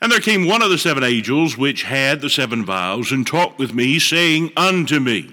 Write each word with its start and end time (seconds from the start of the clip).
And 0.01 0.11
there 0.11 0.19
came 0.19 0.49
one 0.49 0.63
of 0.63 0.71
the 0.71 0.79
seven 0.79 1.05
angels 1.05 1.57
which 1.57 1.85
had 1.85 2.21
the 2.21 2.29
seven 2.29 2.65
vials, 2.65 3.13
and 3.13 3.25
talked 3.25 3.61
with 3.61 3.73
me, 3.73 4.01
saying 4.01 4.51
unto 4.57 4.99
me, 4.99 5.33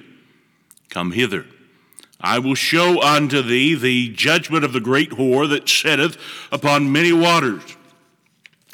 Come 0.92 1.14
hither. 1.14 1.48
I 2.22 2.38
will 2.38 2.54
show 2.54 3.02
unto 3.02 3.42
thee 3.42 3.74
the 3.74 4.10
judgment 4.10 4.64
of 4.64 4.74
the 4.74 4.80
great 4.80 5.10
whore 5.10 5.50
that 5.50 5.68
sitteth 5.68 6.20
upon 6.52 6.92
many 6.92 7.12
waters 7.12 7.78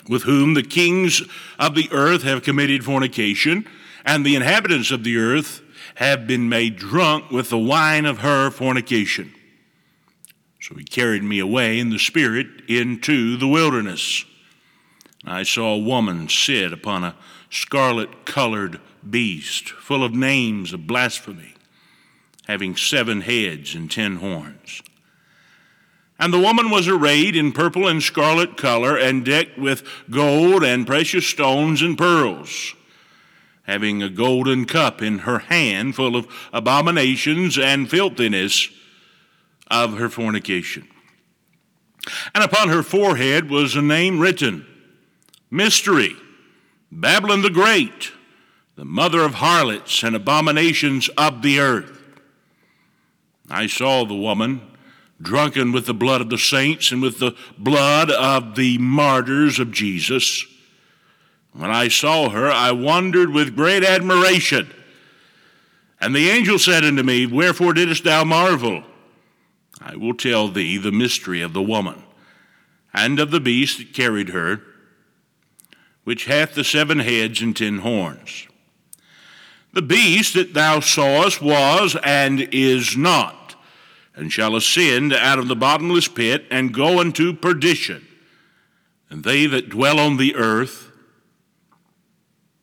with 0.08 0.24
whom 0.24 0.54
the 0.54 0.64
kings 0.64 1.22
of 1.60 1.76
the 1.76 1.90
earth 1.92 2.24
have 2.24 2.44
committed 2.44 2.84
fornication, 2.84 3.68
and 4.06 4.26
the 4.26 4.36
inhabitants 4.36 4.92
of 4.92 5.04
the 5.04 5.18
earth 5.18 5.62
have 5.96 6.28
been 6.28 6.50
made 6.50 6.76
drunk 6.76 7.32
with 7.32 7.50
the 7.50 7.58
wine 7.58 8.06
of 8.06 8.20
her 8.20 8.50
fornication. 8.52 9.34
So 10.62 10.76
he 10.76 10.84
carried 10.84 11.24
me 11.24 11.40
away 11.40 11.80
in 11.80 11.90
the 11.90 12.00
Spirit 12.00 12.48
into 12.68 13.38
the 13.38 13.48
wilderness. 13.48 14.26
I 15.24 15.44
saw 15.44 15.74
a 15.74 15.80
woman 15.80 16.28
sit 16.30 16.74
upon 16.74 17.04
a 17.04 17.16
scarlet 17.50 18.26
colored 18.26 18.80
beast, 19.08 19.70
full 19.70 20.04
of 20.04 20.14
names 20.14 20.74
of 20.74 20.88
blasphemy, 20.88 21.54
having 22.48 22.76
seven 22.76 23.22
heads 23.22 23.76
and 23.76 23.90
ten 23.90 24.18
horns. 24.18 24.82
And 26.18 26.34
the 26.34 26.40
woman 26.40 26.70
was 26.70 26.88
arrayed 26.88 27.36
in 27.36 27.52
purple 27.52 27.88
and 27.88 28.02
scarlet 28.02 28.56
color, 28.58 28.98
and 28.98 29.26
decked 29.26 29.58
with 29.58 29.84
gold 30.10 30.64
and 30.64 30.88
precious 30.88 31.28
stones 31.28 31.82
and 31.82 31.98
pearls, 31.98 32.74
having 33.64 34.02
a 34.02 34.10
golden 34.10 34.66
cup 34.66 35.02
in 35.02 35.20
her 35.20 35.40
hand 35.40 35.96
full 35.96 36.16
of 36.16 36.28
abominations 36.54 37.58
and 37.58 37.90
filthiness 37.90 38.70
of 39.68 39.98
her 39.98 40.10
fornication. 40.10 40.88
And 42.34 42.44
upon 42.44 42.70
her 42.70 42.84
forehead 42.84 43.50
was 43.50 43.76
a 43.76 43.82
name 43.82 44.20
written 44.20 44.66
Mystery, 45.52 46.16
Babylon 46.92 47.42
the 47.42 47.50
Great, 47.50 48.12
the 48.76 48.86
mother 48.86 49.22
of 49.22 49.36
harlots 49.36 50.04
and 50.04 50.16
abominations 50.16 51.10
of 51.18 51.42
the 51.42 51.60
earth. 51.60 51.92
I 53.50 53.68
saw 53.68 54.06
the 54.06 54.16
woman 54.16 54.62
drunken 55.22 55.72
with 55.72 55.86
the 55.86 55.94
blood 55.94 56.22
of 56.22 56.30
the 56.30 56.38
saints 56.38 56.92
and 56.92 57.02
with 57.02 57.20
the 57.20 57.36
blood 57.58 58.12
of 58.12 58.56
the 58.56 58.78
martyrs 58.78 59.60
of 59.60 59.72
Jesus. 59.72 60.46
When 61.54 61.72
I 61.72 61.88
saw 61.88 62.30
her, 62.30 62.52
I 62.52 62.72
wondered 62.72 63.30
with 63.30 63.56
great 63.56 63.84
admiration. 63.84 64.72
And 66.02 66.14
the 66.14 66.30
angel 66.30 66.60
said 66.60 66.84
unto 66.84 67.04
me, 67.04 67.26
Wherefore 67.26 67.74
didst 67.74 68.04
thou 68.04 68.24
marvel? 68.26 68.84
I 69.80 69.96
will 69.96 70.14
tell 70.14 70.50
thee 70.50 70.78
the 70.78 70.92
mystery 70.92 71.42
of 71.42 71.54
the 71.54 71.62
woman, 71.62 72.04
and 72.94 73.20
of 73.20 73.32
the 73.32 73.40
beast 73.40 73.78
that 73.78 73.94
carried 73.94 74.30
her, 74.30 74.62
which 76.04 76.26
hath 76.26 76.54
the 76.56 76.64
seven 76.64 77.00
heads 77.00 77.42
and 77.42 77.56
ten 77.56 77.80
horns. 77.80 78.48
The 79.74 79.82
beast 79.82 80.34
that 80.36 80.54
thou 80.54 80.80
sawest 80.80 81.42
was 81.42 81.98
and 82.04 82.42
is 82.52 82.96
not 82.96 83.45
and 84.16 84.32
shall 84.32 84.56
ascend 84.56 85.14
out 85.14 85.40
of 85.40 85.48
the 85.48 85.56
bottomless 85.56 86.08
pit 86.08 86.46
and 86.50 86.74
go 86.74 87.02
into 87.02 87.34
perdition. 87.34 88.06
And 89.10 89.24
they 89.24 89.46
that 89.46 89.70
dwell 89.70 90.00
on 90.00 90.18
the 90.18 90.36
earth 90.36 90.92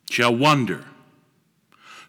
shall 0.09 0.35
wonder, 0.35 0.85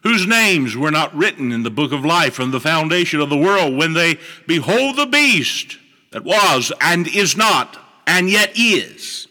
whose 0.03 0.27
names 0.27 0.75
were 0.75 0.91
not 0.91 1.15
written 1.15 1.51
in 1.51 1.63
the 1.63 1.71
book 1.71 1.91
of 1.91 2.05
life 2.05 2.33
from 2.33 2.51
the 2.51 2.59
foundation 2.59 3.19
of 3.19 3.29
the 3.29 3.37
world, 3.37 3.75
when 3.75 3.93
they 3.93 4.17
behold 4.45 4.97
the 4.97 5.05
beast 5.05 5.77
that 6.11 6.23
was 6.23 6.71
and 6.81 7.07
is 7.07 7.35
not 7.35 7.77
and 8.07 8.29
yet 8.29 8.51
is. 8.55 9.27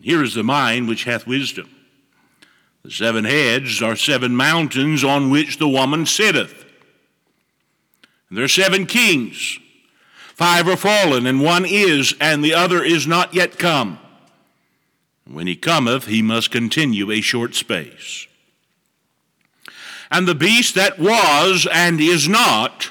Here 0.00 0.22
is 0.22 0.34
the 0.34 0.42
mind 0.42 0.88
which 0.88 1.04
hath 1.04 1.26
wisdom. 1.26 1.70
The 2.82 2.90
seven 2.90 3.24
heads 3.24 3.80
are 3.80 3.94
seven 3.94 4.34
mountains 4.34 5.04
on 5.04 5.30
which 5.30 5.58
the 5.58 5.68
woman 5.68 6.06
sitteth. 6.06 6.61
There 8.32 8.44
are 8.44 8.48
seven 8.48 8.86
kings. 8.86 9.58
Five 10.34 10.66
are 10.66 10.76
fallen, 10.78 11.26
and 11.26 11.42
one 11.42 11.66
is, 11.66 12.14
and 12.18 12.42
the 12.42 12.54
other 12.54 12.82
is 12.82 13.06
not 13.06 13.34
yet 13.34 13.58
come. 13.58 13.98
When 15.26 15.46
he 15.46 15.54
cometh, 15.54 16.06
he 16.06 16.22
must 16.22 16.50
continue 16.50 17.10
a 17.10 17.20
short 17.20 17.54
space. 17.54 18.26
And 20.10 20.26
the 20.26 20.34
beast 20.34 20.74
that 20.76 20.98
was 20.98 21.68
and 21.70 22.00
is 22.00 22.26
not, 22.26 22.90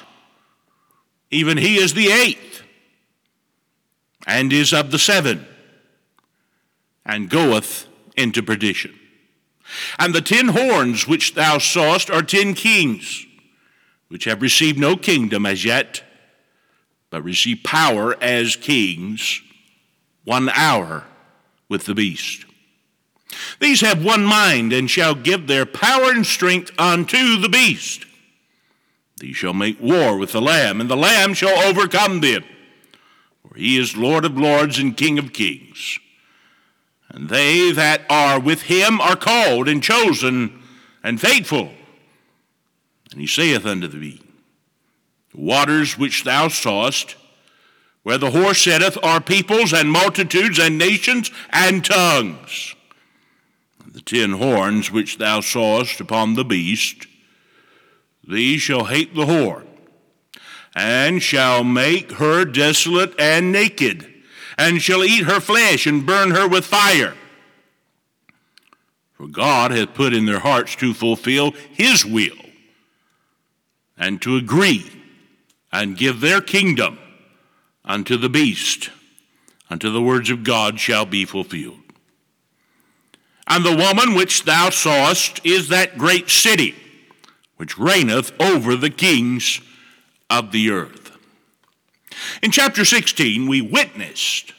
even 1.32 1.58
he 1.58 1.76
is 1.76 1.94
the 1.94 2.12
eighth, 2.12 2.62
and 4.28 4.52
is 4.52 4.72
of 4.72 4.92
the 4.92 4.98
seven, 4.98 5.44
and 7.04 7.28
goeth 7.28 7.88
into 8.16 8.44
perdition. 8.44 8.96
And 9.98 10.14
the 10.14 10.22
ten 10.22 10.48
horns 10.48 11.08
which 11.08 11.34
thou 11.34 11.58
sawest 11.58 12.10
are 12.10 12.22
ten 12.22 12.54
kings 12.54 13.26
which 14.12 14.24
have 14.24 14.42
received 14.42 14.78
no 14.78 14.94
kingdom 14.94 15.46
as 15.46 15.64
yet, 15.64 16.02
but 17.08 17.24
receive 17.24 17.62
power 17.64 18.14
as 18.22 18.56
kings 18.56 19.40
one 20.24 20.50
hour 20.50 21.04
with 21.70 21.86
the 21.86 21.94
beast. 21.94 22.44
These 23.58 23.80
have 23.80 24.04
one 24.04 24.22
mind 24.22 24.74
and 24.74 24.90
shall 24.90 25.14
give 25.14 25.46
their 25.46 25.64
power 25.64 26.10
and 26.10 26.26
strength 26.26 26.70
unto 26.78 27.38
the 27.38 27.48
beast. 27.48 28.04
These 29.16 29.36
shall 29.36 29.54
make 29.54 29.80
war 29.80 30.18
with 30.18 30.32
the 30.32 30.42
Lamb, 30.42 30.82
and 30.82 30.90
the 30.90 30.94
Lamb 30.94 31.32
shall 31.32 31.58
overcome 31.66 32.20
them. 32.20 32.44
For 33.48 33.54
he 33.54 33.78
is 33.78 33.96
Lord 33.96 34.26
of 34.26 34.36
lords 34.36 34.78
and 34.78 34.94
King 34.94 35.18
of 35.18 35.32
kings. 35.32 35.98
And 37.08 37.30
they 37.30 37.72
that 37.72 38.02
are 38.10 38.38
with 38.38 38.60
him 38.60 39.00
are 39.00 39.16
called 39.16 39.70
and 39.70 39.82
chosen 39.82 40.62
and 41.02 41.18
faithful. 41.18 41.72
And 43.12 43.20
he 43.20 43.26
saith 43.26 43.66
unto 43.66 43.88
thee, 43.88 44.20
The 45.34 45.40
waters 45.40 45.98
which 45.98 46.24
thou 46.24 46.48
sawest, 46.48 47.16
where 48.02 48.18
the 48.18 48.30
horse 48.30 48.62
sitteth, 48.62 48.98
are 49.02 49.20
peoples 49.20 49.72
and 49.72 49.92
multitudes 49.92 50.58
and 50.58 50.78
nations 50.78 51.30
and 51.50 51.84
tongues. 51.84 52.74
The 53.86 54.00
ten 54.00 54.32
horns 54.32 54.90
which 54.90 55.18
thou 55.18 55.40
sawest 55.40 56.00
upon 56.00 56.34
the 56.34 56.44
beast, 56.44 57.06
these 58.26 58.62
shall 58.62 58.84
hate 58.84 59.14
the 59.14 59.26
whore, 59.26 59.66
and 60.74 61.22
shall 61.22 61.62
make 61.62 62.12
her 62.12 62.46
desolate 62.46 63.14
and 63.20 63.52
naked, 63.52 64.08
and 64.56 64.80
shall 64.80 65.04
eat 65.04 65.24
her 65.24 65.40
flesh 65.40 65.86
and 65.86 66.06
burn 66.06 66.30
her 66.30 66.48
with 66.48 66.64
fire. 66.64 67.14
For 69.12 69.26
God 69.26 69.70
hath 69.70 69.92
put 69.92 70.14
in 70.14 70.24
their 70.24 70.38
hearts 70.38 70.74
to 70.76 70.94
fulfill 70.94 71.52
his 71.72 72.06
will 72.06 72.36
and 74.02 74.20
to 74.20 74.36
agree 74.36 74.90
and 75.70 75.96
give 75.96 76.20
their 76.20 76.40
kingdom 76.40 76.98
unto 77.84 78.16
the 78.16 78.28
beast, 78.28 78.90
until 79.70 79.92
the 79.92 80.02
words 80.02 80.28
of 80.28 80.42
God 80.42 80.80
shall 80.80 81.06
be 81.06 81.24
fulfilled. 81.24 81.78
And 83.46 83.64
the 83.64 83.76
woman 83.76 84.14
which 84.14 84.42
thou 84.42 84.70
sawest 84.70 85.40
is 85.46 85.68
that 85.68 85.98
great 85.98 86.28
city, 86.28 86.74
which 87.58 87.78
reigneth 87.78 88.32
over 88.40 88.74
the 88.74 88.90
kings 88.90 89.60
of 90.28 90.50
the 90.50 90.70
earth. 90.70 91.16
In 92.42 92.50
chapter 92.50 92.84
16, 92.84 93.48
we 93.48 93.60
witnessed 93.60 94.52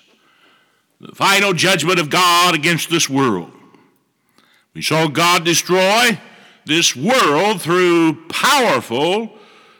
the 1.01 1.13
final 1.13 1.51
judgment 1.51 1.99
of 1.99 2.09
God 2.09 2.55
against 2.55 2.89
this 2.89 3.09
world. 3.09 3.51
We 4.73 4.81
saw 4.81 5.07
God 5.07 5.43
destroy 5.43 6.17
this 6.65 6.95
world 6.95 7.61
through 7.61 8.27
powerful, 8.27 9.31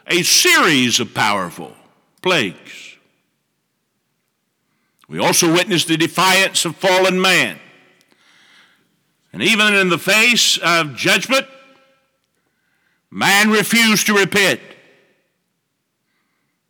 a 0.06 0.22
series 0.22 1.00
of 1.00 1.14
powerful 1.14 1.74
plagues. 2.22 2.96
We 5.08 5.18
also 5.18 5.52
witnessed 5.52 5.88
the 5.88 5.96
defiance 5.96 6.64
of 6.64 6.76
fallen 6.76 7.20
man. 7.20 7.58
And 9.32 9.42
even 9.42 9.74
in 9.74 9.88
the 9.88 9.98
face 9.98 10.58
of 10.58 10.96
judgment, 10.96 11.46
man 13.10 13.50
refused 13.50 14.06
to 14.06 14.16
repent. 14.16 14.60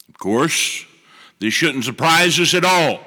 Of 0.08 0.18
course, 0.18 0.84
this 1.38 1.54
shouldn't 1.54 1.84
surprise 1.84 2.40
us 2.40 2.54
at 2.54 2.64
all. 2.64 3.00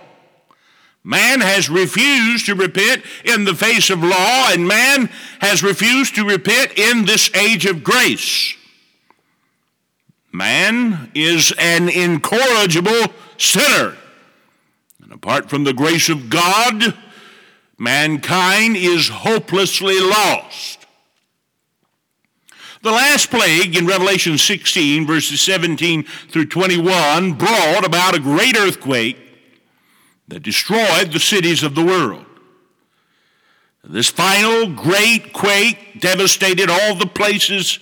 Man 1.07 1.39
has 1.39 1.69
refused 1.69 2.47
to 2.47 2.55
repent 2.55 3.01
in 3.23 3.45
the 3.45 3.55
face 3.55 3.89
of 3.89 4.03
law, 4.03 4.49
and 4.51 4.67
man 4.67 5.09
has 5.39 5.63
refused 5.63 6.15
to 6.15 6.27
repent 6.27 6.77
in 6.77 7.05
this 7.05 7.33
age 7.33 7.65
of 7.65 7.81
grace. 7.81 8.53
Man 10.33 11.09
is 11.15 11.53
an 11.57 11.87
incorrigible 11.87 13.13
sinner. 13.37 13.95
And 15.01 15.13
apart 15.13 15.49
from 15.49 15.63
the 15.63 15.71
grace 15.71 16.09
of 16.09 16.29
God, 16.29 16.93
mankind 17.77 18.75
is 18.75 19.07
hopelessly 19.07 20.01
lost. 20.01 20.85
The 22.81 22.91
last 22.91 23.29
plague 23.29 23.77
in 23.77 23.87
Revelation 23.87 24.37
16, 24.37 25.07
verses 25.07 25.39
17 25.39 26.03
through 26.03 26.47
21, 26.47 27.31
brought 27.31 27.85
about 27.85 28.13
a 28.13 28.19
great 28.19 28.57
earthquake 28.57 29.26
that 30.27 30.43
destroyed 30.43 31.11
the 31.11 31.19
cities 31.19 31.63
of 31.63 31.75
the 31.75 31.85
world. 31.85 32.25
This 33.83 34.09
final 34.09 34.67
great 34.67 35.31
quake 35.31 36.01
devastated 36.01 36.69
all 36.69 36.95
the 36.95 37.07
places 37.07 37.79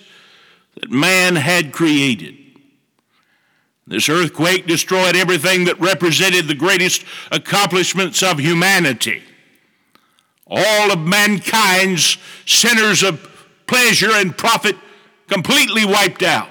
that 0.79 0.91
man 0.91 1.35
had 1.35 1.73
created. 1.73 2.35
This 3.87 4.09
earthquake 4.09 4.67
destroyed 4.67 5.15
everything 5.15 5.65
that 5.65 5.79
represented 5.79 6.47
the 6.47 6.55
greatest 6.55 7.03
accomplishments 7.31 8.21
of 8.21 8.39
humanity. 8.39 9.23
All 10.47 10.91
of 10.91 10.99
mankind's 10.99 12.17
centers 12.45 13.01
of 13.01 13.27
pleasure 13.65 14.11
and 14.11 14.37
profit 14.37 14.75
completely 15.27 15.85
wiped 15.85 16.21
out. 16.21 16.49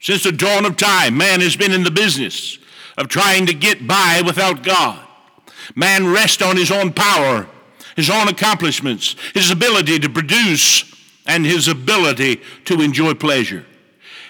Since 0.00 0.24
the 0.24 0.32
dawn 0.32 0.66
of 0.66 0.76
time, 0.76 1.16
man 1.16 1.40
has 1.40 1.56
been 1.56 1.72
in 1.72 1.82
the 1.82 1.90
business 1.90 2.58
of 2.96 3.08
trying 3.08 3.46
to 3.46 3.54
get 3.54 3.86
by 3.86 4.22
without 4.24 4.62
God. 4.62 5.00
Man 5.74 6.12
rests 6.12 6.42
on 6.42 6.56
his 6.56 6.70
own 6.70 6.92
power, 6.92 7.46
his 7.96 8.10
own 8.10 8.28
accomplishments, 8.28 9.16
his 9.32 9.50
ability 9.50 9.98
to 10.00 10.08
produce, 10.08 10.84
and 11.26 11.46
his 11.46 11.68
ability 11.68 12.40
to 12.66 12.80
enjoy 12.80 13.14
pleasure. 13.14 13.64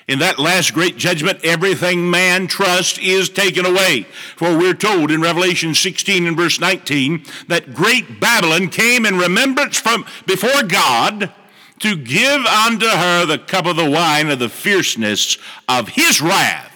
In 0.07 0.19
that 0.19 0.39
last 0.39 0.75
great 0.75 0.99
judgment, 0.99 1.41
everything 1.43 2.11
man 2.11 2.47
trusts 2.47 2.99
is 2.99 3.31
taken 3.31 3.65
away. 3.65 4.03
For 4.37 4.57
we're 4.57 4.75
told 4.75 5.11
in 5.11 5.23
Revelation 5.23 5.75
16 5.75 6.27
and 6.27 6.37
verse 6.37 6.61
19 6.61 7.25
that 7.49 7.75
great 7.75 8.21
Babylon 8.21 8.69
came 8.69 9.07
in 9.07 9.17
remembrance 9.17 9.79
from 9.79 10.05
before 10.27 10.63
God 10.63 11.33
to 11.81 11.97
give 11.97 12.45
unto 12.45 12.87
her 12.87 13.25
the 13.25 13.39
cup 13.39 13.65
of 13.65 13.77
the 13.77 13.91
wine 13.91 14.29
of 14.29 14.39
the 14.39 14.51
fierceness 14.51 15.39
of 15.69 15.89
his 15.89 16.21
wrath. 16.21 16.74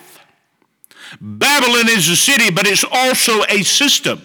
Babylon 1.20 1.88
is 1.88 2.08
a 2.08 2.16
city, 2.16 2.50
but 2.50 2.66
it's 2.66 2.84
also 2.84 3.44
a 3.49 3.62
system. 3.62 4.22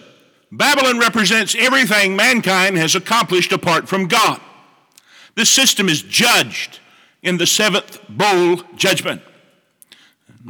Babylon 0.52 0.98
represents 0.98 1.54
everything 1.58 2.14
mankind 2.14 2.76
has 2.76 2.94
accomplished 2.94 3.52
apart 3.52 3.88
from 3.88 4.06
God. 4.06 4.40
This 5.34 5.50
system 5.50 5.88
is 5.88 6.02
judged 6.02 6.78
in 7.22 7.38
the 7.38 7.46
seventh 7.46 8.00
bowl 8.08 8.62
judgment. 8.76 9.22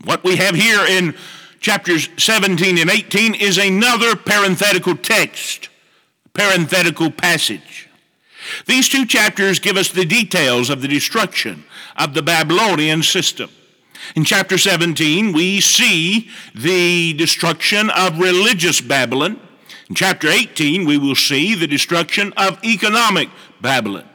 What 0.05 0.25
we 0.25 0.37
have 0.37 0.55
here 0.55 0.85
in 0.85 1.15
chapters 1.61 2.09
17 2.19 2.79
and 2.79 2.91
18 2.91 3.35
is 3.35 3.57
another 3.57 4.17
parenthetical 4.17 4.97
text, 4.97 5.69
parenthetical 6.35 7.11
passage. 7.11 7.89
These 8.67 8.91
two 8.91 9.07
chapters 9.07 9.59
give 9.59 9.77
us 9.77 9.91
the 9.91 10.05
details 10.05 10.69
of 10.69 10.83
the 10.83 10.89
destruction 10.89 11.65
of 11.97 12.13
the 12.13 12.23
Babylonian 12.23 13.03
system. 13.03 13.49
In 14.15 14.25
chapter 14.25 14.59
17, 14.59 15.33
we 15.33 15.61
see 15.61 16.31
the 16.55 17.15
destruction 17.15 17.91
of 17.91 18.19
religious 18.19 18.81
Babylon. 18.81 19.41
In 19.89 19.95
chapter 19.95 20.29
18, 20.29 20.85
we 20.85 20.99
will 20.99 21.15
see 21.15 21.55
the 21.55 21.67
destruction 21.67 22.33
of 22.37 22.63
economic 22.65 23.29
Babylon. 23.61 24.09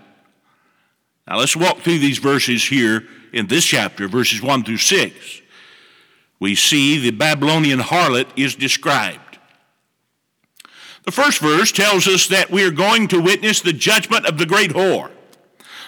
Now 1.27 1.37
let's 1.37 1.55
walk 1.55 1.79
through 1.79 1.99
these 1.99 2.17
verses 2.17 2.63
here 2.63 3.07
in 3.33 3.47
this 3.47 3.65
chapter, 3.65 4.07
verses 4.07 4.41
1 4.41 4.63
through 4.63 4.77
6. 4.77 5.41
We 6.39 6.55
see 6.55 6.97
the 6.97 7.11
Babylonian 7.11 7.79
harlot 7.79 8.27
is 8.35 8.55
described. 8.55 9.37
The 11.03 11.11
first 11.11 11.39
verse 11.39 11.71
tells 11.71 12.07
us 12.07 12.27
that 12.27 12.51
we 12.51 12.63
are 12.63 12.71
going 12.71 13.07
to 13.09 13.21
witness 13.21 13.61
the 13.61 13.73
judgment 13.73 14.25
of 14.25 14.37
the 14.37 14.45
great 14.45 14.71
whore. 14.71 15.11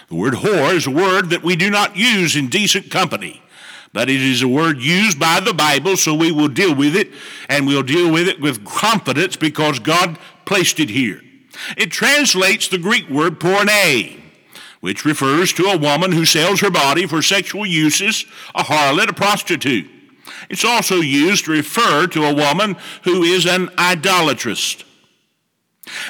The 0.08 0.14
word 0.14 0.34
whore 0.34 0.74
is 0.74 0.86
a 0.86 0.90
word 0.90 1.30
that 1.30 1.42
we 1.42 1.56
do 1.56 1.70
not 1.70 1.96
use 1.96 2.36
in 2.36 2.48
decent 2.48 2.90
company, 2.90 3.42
but 3.92 4.08
it 4.08 4.22
is 4.22 4.42
a 4.42 4.48
word 4.48 4.80
used 4.80 5.18
by 5.18 5.40
the 5.40 5.52
Bible, 5.52 5.96
so 5.96 6.14
we 6.14 6.32
will 6.32 6.48
deal 6.48 6.74
with 6.74 6.96
it, 6.96 7.10
and 7.48 7.66
we'll 7.66 7.82
deal 7.82 8.10
with 8.10 8.26
it 8.28 8.40
with 8.40 8.64
confidence 8.64 9.36
because 9.36 9.78
God 9.78 10.18
placed 10.44 10.80
it 10.80 10.90
here. 10.90 11.20
It 11.76 11.90
translates 11.90 12.68
the 12.68 12.78
Greek 12.78 13.08
word 13.08 13.38
porne, 13.38 14.22
which 14.80 15.04
refers 15.04 15.52
to 15.52 15.64
a 15.64 15.78
woman 15.78 16.12
who 16.12 16.24
sells 16.24 16.60
her 16.60 16.70
body 16.70 17.06
for 17.06 17.22
sexual 17.22 17.66
uses, 17.66 18.24
a 18.54 18.62
harlot, 18.62 19.10
a 19.10 19.12
prostitute. 19.12 19.88
It's 20.48 20.64
also 20.64 20.96
used 20.96 21.44
to 21.44 21.52
refer 21.52 22.06
to 22.08 22.24
a 22.24 22.34
woman 22.34 22.76
who 23.04 23.22
is 23.22 23.46
an 23.46 23.68
idolatress. 23.78 24.84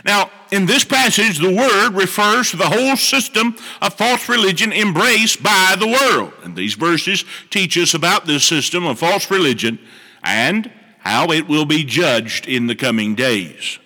Now, 0.04 0.30
in 0.50 0.66
this 0.66 0.84
passage, 0.84 1.38
the 1.38 1.54
word 1.54 1.94
refers 1.94 2.50
to 2.50 2.56
the 2.56 2.68
whole 2.68 2.96
system 2.96 3.56
of 3.80 3.94
false 3.94 4.28
religion 4.28 4.72
embraced 4.72 5.42
by 5.42 5.76
the 5.78 5.86
world. 5.86 6.32
And 6.44 6.54
these 6.54 6.74
verses 6.74 7.24
teach 7.50 7.78
us 7.78 7.94
about 7.94 8.26
this 8.26 8.44
system 8.44 8.84
of 8.84 8.98
false 8.98 9.30
religion 9.30 9.78
and 10.22 10.70
how 10.98 11.30
it 11.30 11.48
will 11.48 11.64
be 11.64 11.84
judged 11.84 12.46
in 12.46 12.66
the 12.66 12.74
coming 12.74 13.14
days. 13.14 13.78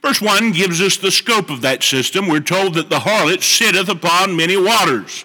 Verse 0.00 0.22
1 0.22 0.52
gives 0.52 0.80
us 0.80 0.96
the 0.96 1.10
scope 1.10 1.50
of 1.50 1.60
that 1.62 1.82
system. 1.82 2.26
We're 2.26 2.40
told 2.40 2.74
that 2.74 2.88
the 2.88 3.00
harlot 3.00 3.42
sitteth 3.42 3.88
upon 3.88 4.36
many 4.36 4.56
waters. 4.56 5.24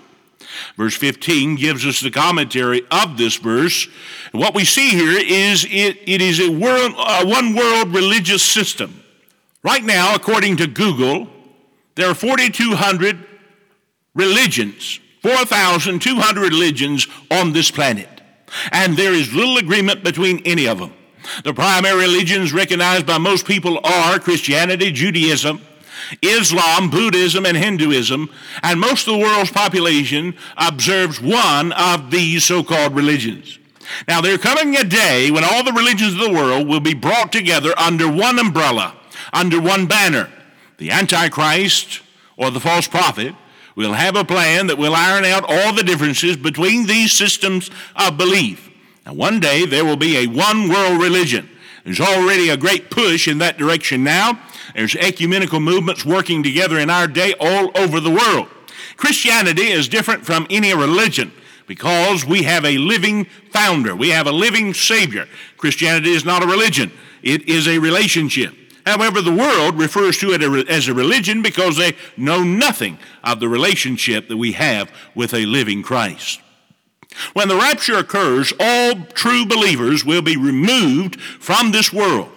Verse 0.75 0.95
15 0.95 1.55
gives 1.55 1.85
us 1.85 2.01
the 2.01 2.11
commentary 2.11 2.81
of 2.91 3.17
this 3.17 3.37
verse. 3.37 3.87
what 4.31 4.55
we 4.55 4.65
see 4.65 4.89
here 4.89 5.17
is 5.17 5.65
it, 5.65 5.97
it 6.05 6.21
is 6.21 6.39
a, 6.39 6.49
world, 6.49 6.93
a 6.97 7.25
one 7.25 7.55
world 7.55 7.93
religious 7.93 8.43
system. 8.43 9.01
Right 9.65 9.83
now, 9.83 10.13
according 10.13 10.57
to 10.57 10.67
Google, 10.67 11.27
there 11.95 12.07
are 12.07 12.13
4,200 12.13 13.17
religions, 14.13 14.99
4,200 15.23 16.51
religions 16.51 17.07
on 17.31 17.51
this 17.51 17.71
planet. 17.71 18.21
And 18.71 18.95
there 18.95 19.11
is 19.11 19.33
little 19.33 19.57
agreement 19.57 20.03
between 20.03 20.43
any 20.45 20.67
of 20.67 20.77
them. 20.77 20.93
The 21.43 21.55
primary 21.55 21.99
religions 21.99 22.53
recognized 22.53 23.07
by 23.07 23.17
most 23.17 23.47
people 23.47 23.79
are 23.83 24.19
Christianity, 24.19 24.91
Judaism, 24.91 25.59
Islam, 26.21 26.91
Buddhism, 26.91 27.47
and 27.47 27.57
Hinduism, 27.57 28.29
and 28.61 28.79
most 28.79 29.07
of 29.07 29.15
the 29.15 29.19
world's 29.19 29.49
population 29.49 30.35
observes 30.57 31.19
one 31.19 31.71
of 31.71 32.11
these 32.11 32.45
so 32.45 32.63
called 32.63 32.93
religions. 32.93 33.57
Now, 34.07 34.21
there's 34.21 34.41
coming 34.41 34.75
a 34.77 34.83
day 34.83 35.31
when 35.31 35.43
all 35.43 35.63
the 35.63 35.73
religions 35.73 36.13
of 36.13 36.19
the 36.19 36.33
world 36.33 36.67
will 36.67 36.79
be 36.79 36.93
brought 36.93 37.31
together 37.31 37.73
under 37.79 38.07
one 38.07 38.37
umbrella, 38.37 38.95
under 39.35 39.61
one 39.61 39.85
banner. 39.85 40.31
The 40.77 40.91
Antichrist 40.91 42.01
or 42.37 42.49
the 42.49 42.59
false 42.59 42.87
prophet 42.87 43.35
will 43.75 43.93
have 43.93 44.15
a 44.15 44.23
plan 44.23 44.67
that 44.67 44.77
will 44.77 44.95
iron 44.95 45.25
out 45.25 45.45
all 45.47 45.73
the 45.73 45.83
differences 45.83 46.37
between 46.37 46.87
these 46.87 47.11
systems 47.11 47.69
of 47.95 48.17
belief. 48.17 48.71
Now, 49.05 49.13
one 49.13 49.39
day 49.39 49.65
there 49.65 49.85
will 49.85 49.97
be 49.97 50.17
a 50.17 50.27
one 50.27 50.69
world 50.69 51.01
religion. 51.01 51.49
There's 51.83 51.99
already 51.99 52.49
a 52.49 52.57
great 52.57 52.89
push 52.89 53.27
in 53.27 53.37
that 53.39 53.57
direction 53.57 54.03
now. 54.03 54.39
There's 54.73 54.95
ecumenical 54.95 55.59
movements 55.59 56.05
working 56.05 56.41
together 56.41 56.79
in 56.79 56.89
our 56.89 57.07
day 57.07 57.35
all 57.39 57.71
over 57.77 57.99
the 57.99 58.09
world. 58.09 58.47
Christianity 58.97 59.67
is 59.67 59.87
different 59.87 60.25
from 60.25 60.47
any 60.49 60.73
religion 60.73 61.31
because 61.67 62.25
we 62.25 62.43
have 62.43 62.65
a 62.65 62.77
living 62.77 63.25
founder. 63.51 63.95
We 63.95 64.09
have 64.09 64.27
a 64.27 64.31
living 64.31 64.73
Savior. 64.73 65.27
Christianity 65.57 66.11
is 66.11 66.25
not 66.25 66.43
a 66.43 66.47
religion, 66.47 66.91
it 67.21 67.47
is 67.47 67.67
a 67.67 67.77
relationship. 67.77 68.53
However, 68.85 69.21
the 69.21 69.33
world 69.33 69.79
refers 69.79 70.17
to 70.19 70.33
it 70.33 70.69
as 70.69 70.87
a 70.87 70.93
religion 70.93 71.41
because 71.41 71.77
they 71.77 71.95
know 72.15 72.43
nothing 72.43 72.99
of 73.23 73.39
the 73.39 73.49
relationship 73.49 74.27
that 74.27 74.37
we 74.37 74.51
have 74.51 74.91
with 75.15 75.33
a 75.33 75.45
living 75.45 75.81
Christ. 75.81 76.39
When 77.33 77.47
the 77.47 77.55
rapture 77.55 77.97
occurs, 77.97 78.53
all 78.59 78.95
true 79.13 79.45
believers 79.45 80.05
will 80.05 80.21
be 80.21 80.37
removed 80.37 81.19
from 81.19 81.71
this 81.71 81.91
world. 81.91 82.29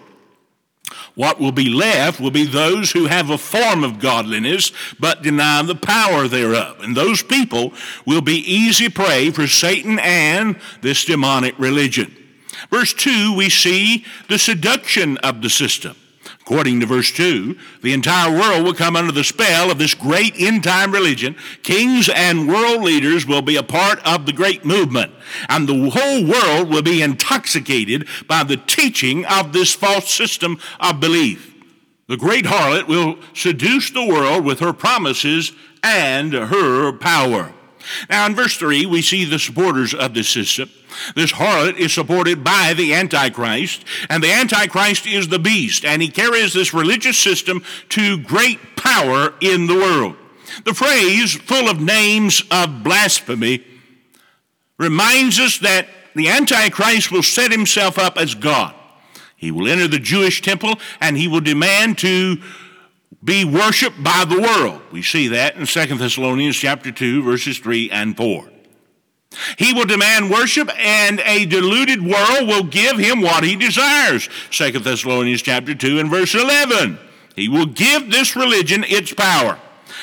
What 1.17 1.41
will 1.41 1.53
be 1.53 1.69
left 1.69 2.21
will 2.21 2.31
be 2.31 2.47
those 2.47 2.93
who 2.93 3.07
have 3.07 3.29
a 3.29 3.39
form 3.39 3.83
of 3.83 3.99
godliness 3.99 4.71
but 5.01 5.21
deny 5.21 5.63
the 5.63 5.75
power 5.75 6.29
thereof. 6.29 6.81
And 6.81 6.97
those 6.97 7.23
people 7.23 7.73
will 8.07 8.21
be 8.21 8.37
easy 8.37 8.89
prey 8.89 9.31
for 9.31 9.49
Satan 9.49 9.99
and 9.99 10.57
this 10.81 11.05
demonic 11.05 11.59
religion. 11.59 12.17
Verse 12.71 12.95
2, 12.95 13.35
we 13.37 13.51
see 13.51 14.05
the 14.29 14.39
seduction 14.39 15.19
of 15.19 15.43
the 15.43 15.51
system. 15.51 15.97
According 16.49 16.81
to 16.81 16.87
verse 16.87 17.13
2, 17.13 17.59
the 17.83 17.93
entire 17.93 18.33
world 18.33 18.65
will 18.65 18.73
come 18.73 18.97
under 18.97 19.13
the 19.13 19.23
spell 19.23 19.71
of 19.71 19.77
this 19.77 19.93
great 19.93 20.33
end 20.41 20.65
time 20.65 20.93
religion. 20.93 21.37
Kings 21.63 22.09
and 22.09 22.49
world 22.49 22.81
leaders 22.83 23.27
will 23.27 23.43
be 23.43 23.57
a 23.57 23.63
part 23.63 23.99
of 24.07 24.25
the 24.25 24.33
great 24.33 24.65
movement, 24.65 25.13
and 25.51 25.69
the 25.69 25.91
whole 25.91 26.25
world 26.25 26.71
will 26.71 26.81
be 26.81 27.03
intoxicated 27.03 28.09
by 28.27 28.45
the 28.45 28.57
teaching 28.57 29.27
of 29.27 29.53
this 29.53 29.75
false 29.75 30.11
system 30.11 30.59
of 30.81 31.01
belief. 31.01 31.55
The 32.07 32.17
great 32.17 32.47
harlot 32.47 32.89
will 32.89 33.19
seduce 33.35 33.91
the 33.91 34.07
world 34.07 34.43
with 34.47 34.61
her 34.61 34.73
promises 34.73 35.53
and 35.83 36.33
her 36.33 36.93
power. 36.93 37.53
Now, 38.09 38.27
in 38.27 38.35
verse 38.35 38.57
3, 38.57 38.87
we 38.87 39.03
see 39.03 39.25
the 39.25 39.39
supporters 39.39 39.95
of 39.95 40.15
this 40.15 40.29
system. 40.29 40.71
This 41.15 41.33
harlot 41.33 41.77
is 41.77 41.93
supported 41.93 42.43
by 42.43 42.75
the 42.75 42.95
Antichrist, 42.95 43.85
and 44.09 44.23
the 44.23 44.33
Antichrist 44.33 45.07
is 45.07 45.29
the 45.29 45.39
beast, 45.39 45.85
and 45.85 46.03
he 46.03 46.09
carries 46.09 46.53
this 46.53 46.75
religious 46.75 47.19
system 47.19 47.63
to 47.91 48.19
great 48.19 48.77
power 48.77 49.35
in 49.41 49.67
the 49.67 49.77
world. 49.77 50.17
The 50.65 50.75
phrase, 50.75 51.35
full 51.35 51.69
of 51.69 51.81
names 51.81 52.43
of 52.51 52.83
blasphemy, 52.83 53.65
reminds 54.79 55.39
us 55.39 55.59
that 55.59 55.89
the 56.15 56.29
Antichrist 56.29 57.13
will 57.13 57.23
set 57.23 57.53
himself 57.53 57.99
up 57.99 58.17
as 58.17 58.35
God. 58.35 58.75
He 59.37 59.51
will 59.53 59.69
enter 59.69 59.87
the 59.87 60.01
Jewish 60.01 60.43
temple 60.43 60.75
and 61.01 61.17
he 61.17 61.29
will 61.29 61.41
demand 61.41 61.99
to 61.99 62.39
be 63.23 63.45
worshiped 63.45 64.03
by 64.03 64.25
the 64.25 64.41
world. 64.41 64.81
We 64.93 65.03
see 65.03 65.29
that 65.29 65.57
in 65.57 65.67
2 65.67 65.97
Thessalonians 65.97 66.57
chapter 66.57 66.93
2 66.93 67.23
verses 67.23 67.59
3 67.59 67.91
and 67.91 68.17
4. 68.17 68.51
He 69.59 69.73
will 69.73 69.85
demand 69.85 70.31
worship 70.31 70.71
and 70.79 71.21
a 71.21 71.45
deluded 71.47 72.03
world 72.03 72.49
will 72.49 72.65
give 72.65 72.97
him 72.97 73.21
what 73.21 73.45
he 73.45 73.57
desires. 73.57 74.29
2 74.51 74.79
Thessalonians 74.79 75.43
chapter 75.43 75.75
2 75.75 75.99
and 75.99 76.11
verse 76.11 76.35
11. 76.35 76.99
He 77.37 77.49
will 77.49 77.67
give 77.67 78.11
this 78.11 78.35
religion 78.35 78.85
its 78.85 79.13
power. 79.13 79.59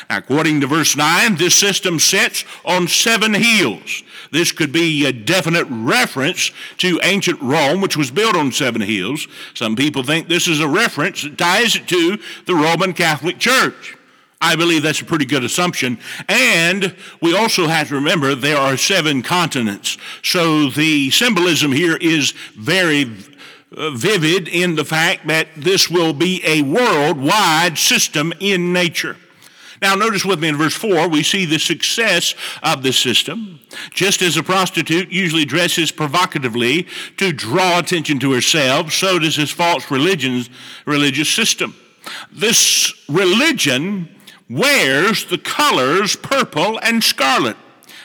Now, 0.09 0.17
according 0.17 0.61
to 0.61 0.67
verse 0.67 0.95
9, 0.95 1.35
this 1.35 1.55
system 1.55 1.99
sits 1.99 2.45
on 2.63 2.87
seven 2.87 3.33
hills. 3.33 4.03
This 4.31 4.51
could 4.51 4.71
be 4.71 5.05
a 5.05 5.13
definite 5.13 5.67
reference 5.69 6.51
to 6.77 6.99
ancient 7.03 7.41
Rome, 7.41 7.81
which 7.81 7.97
was 7.97 8.11
built 8.11 8.35
on 8.35 8.51
seven 8.51 8.81
hills. 8.81 9.27
Some 9.53 9.75
people 9.75 10.03
think 10.03 10.27
this 10.27 10.47
is 10.47 10.59
a 10.59 10.67
reference 10.67 11.23
that 11.23 11.37
ties 11.37 11.75
it 11.75 11.87
to 11.89 12.17
the 12.45 12.55
Roman 12.55 12.93
Catholic 12.93 13.39
Church. 13.39 13.95
I 14.41 14.55
believe 14.55 14.83
that's 14.83 15.01
a 15.01 15.05
pretty 15.05 15.25
good 15.25 15.43
assumption. 15.43 15.97
And 16.27 16.95
we 17.21 17.35
also 17.35 17.67
have 17.67 17.89
to 17.89 17.95
remember 17.95 18.35
there 18.35 18.57
are 18.57 18.77
seven 18.77 19.21
continents. 19.21 19.97
So 20.21 20.69
the 20.69 21.09
symbolism 21.09 21.71
here 21.71 21.97
is 21.97 22.31
very 22.55 23.11
uh, 23.75 23.91
vivid 23.91 24.47
in 24.47 24.75
the 24.75 24.85
fact 24.85 25.27
that 25.27 25.47
this 25.55 25.89
will 25.89 26.13
be 26.13 26.41
a 26.45 26.61
worldwide 26.61 27.77
system 27.77 28.33
in 28.39 28.71
nature. 28.71 29.17
Now, 29.85 29.93
notice 29.93 30.25
with 30.25 30.39
me 30.39 30.47
in 30.47 30.57
verse 30.57 30.73
4, 30.73 31.09
we 31.09 31.21
see 31.21 31.45
the 31.45 31.59
success 31.59 32.33
of 32.63 32.81
the 32.81 32.91
system. 32.91 33.59
Just 33.93 34.23
as 34.23 34.35
a 34.35 34.41
prostitute 34.41 35.11
usually 35.11 35.45
dresses 35.45 35.91
provocatively 35.91 36.87
to 37.17 37.31
draw 37.31 37.77
attention 37.77 38.17
to 38.21 38.31
herself, 38.31 38.91
so 38.91 39.19
does 39.19 39.35
this 39.35 39.51
false 39.51 39.91
religion's, 39.91 40.49
religious 40.87 41.29
system. 41.29 41.75
This 42.31 42.95
religion 43.07 44.09
wears 44.49 45.25
the 45.25 45.37
colors 45.37 46.15
purple 46.15 46.79
and 46.79 47.03
scarlet. 47.03 47.55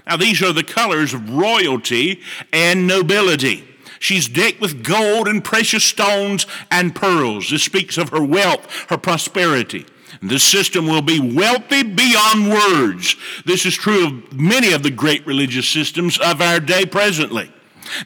Now, 0.07 0.19
these 0.19 0.43
are 0.43 0.53
the 0.53 0.63
colors 0.63 1.15
of 1.15 1.31
royalty 1.31 2.21
and 2.53 2.87
nobility. 2.87 3.65
She's 4.01 4.29
decked 4.29 4.61
with 4.61 4.85
gold 4.85 5.27
and 5.27 5.43
precious 5.43 5.85
stones 5.85 6.47
and 6.71 6.95
pearls. 6.95 7.49
This 7.49 7.63
speaks 7.63 7.97
of 7.97 8.11
her 8.11 8.23
wealth, 8.23 8.71
her 8.91 8.99
prosperity. 8.99 9.87
This 10.23 10.45
system 10.45 10.87
will 10.87 11.03
be 11.03 11.19
wealthy 11.19 11.83
beyond 11.83 12.50
words. 12.50 13.17
This 13.47 13.65
is 13.65 13.75
true 13.75 14.07
of 14.07 14.33
many 14.39 14.73
of 14.73 14.83
the 14.83 14.91
great 14.91 15.27
religious 15.27 15.69
systems 15.69 16.19
of 16.19 16.43
our 16.43 16.61
day 16.61 16.85
presently. 16.85 17.50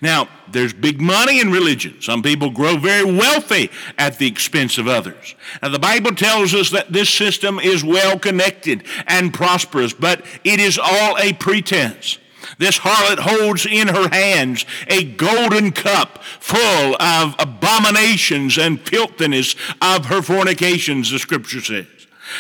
Now, 0.00 0.28
there's 0.49 0.73
big 0.73 1.00
money 1.00 1.40
in 1.40 1.50
religion. 1.50 2.00
Some 2.00 2.23
people 2.23 2.50
grow 2.50 2.76
very 2.76 3.04
wealthy 3.04 3.71
at 3.99 4.18
the 4.18 4.28
expense 4.28 4.78
of 4.78 4.87
others. 4.87 5.35
Now, 5.61 5.68
the 5.71 5.78
Bible 5.78 6.14
tells 6.14 6.54
us 6.54 6.71
that 6.71 6.92
this 6.92 7.11
system 7.11 7.59
is 7.59 7.85
well 7.85 8.18
connected 8.18 8.85
and 9.06 9.35
prosperous, 9.35 9.92
but 9.92 10.25
it 10.44 10.61
is 10.61 10.78
all 10.78 11.18
a 11.18 11.33
pretense. 11.33 12.18
This 12.59 12.78
harlot 12.78 13.18
holds 13.21 13.66
in 13.66 13.88
her 13.88 14.09
hands 14.11 14.64
a 14.87 15.04
golden 15.04 15.73
cup 15.73 16.23
full 16.23 16.94
of 17.00 17.35
abominations 17.38 18.59
and 18.59 18.80
filthiness 18.80 19.56
of 19.80 20.06
her 20.06 20.23
fornications, 20.23 21.11
the 21.11 21.18
scripture 21.18 21.61
says. 21.61 21.87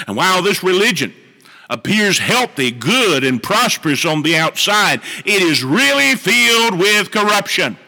And 0.06 0.16
while 0.16 0.42
this 0.42 0.62
religion 0.62 1.12
appears 1.70 2.18
healthy, 2.18 2.70
good, 2.70 3.24
and 3.24 3.42
prosperous 3.42 4.04
on 4.04 4.22
the 4.22 4.36
outside, 4.36 5.00
it 5.24 5.42
is 5.42 5.64
really 5.64 6.14
filled 6.14 6.78
with 6.78 7.10
corruption. 7.10 7.78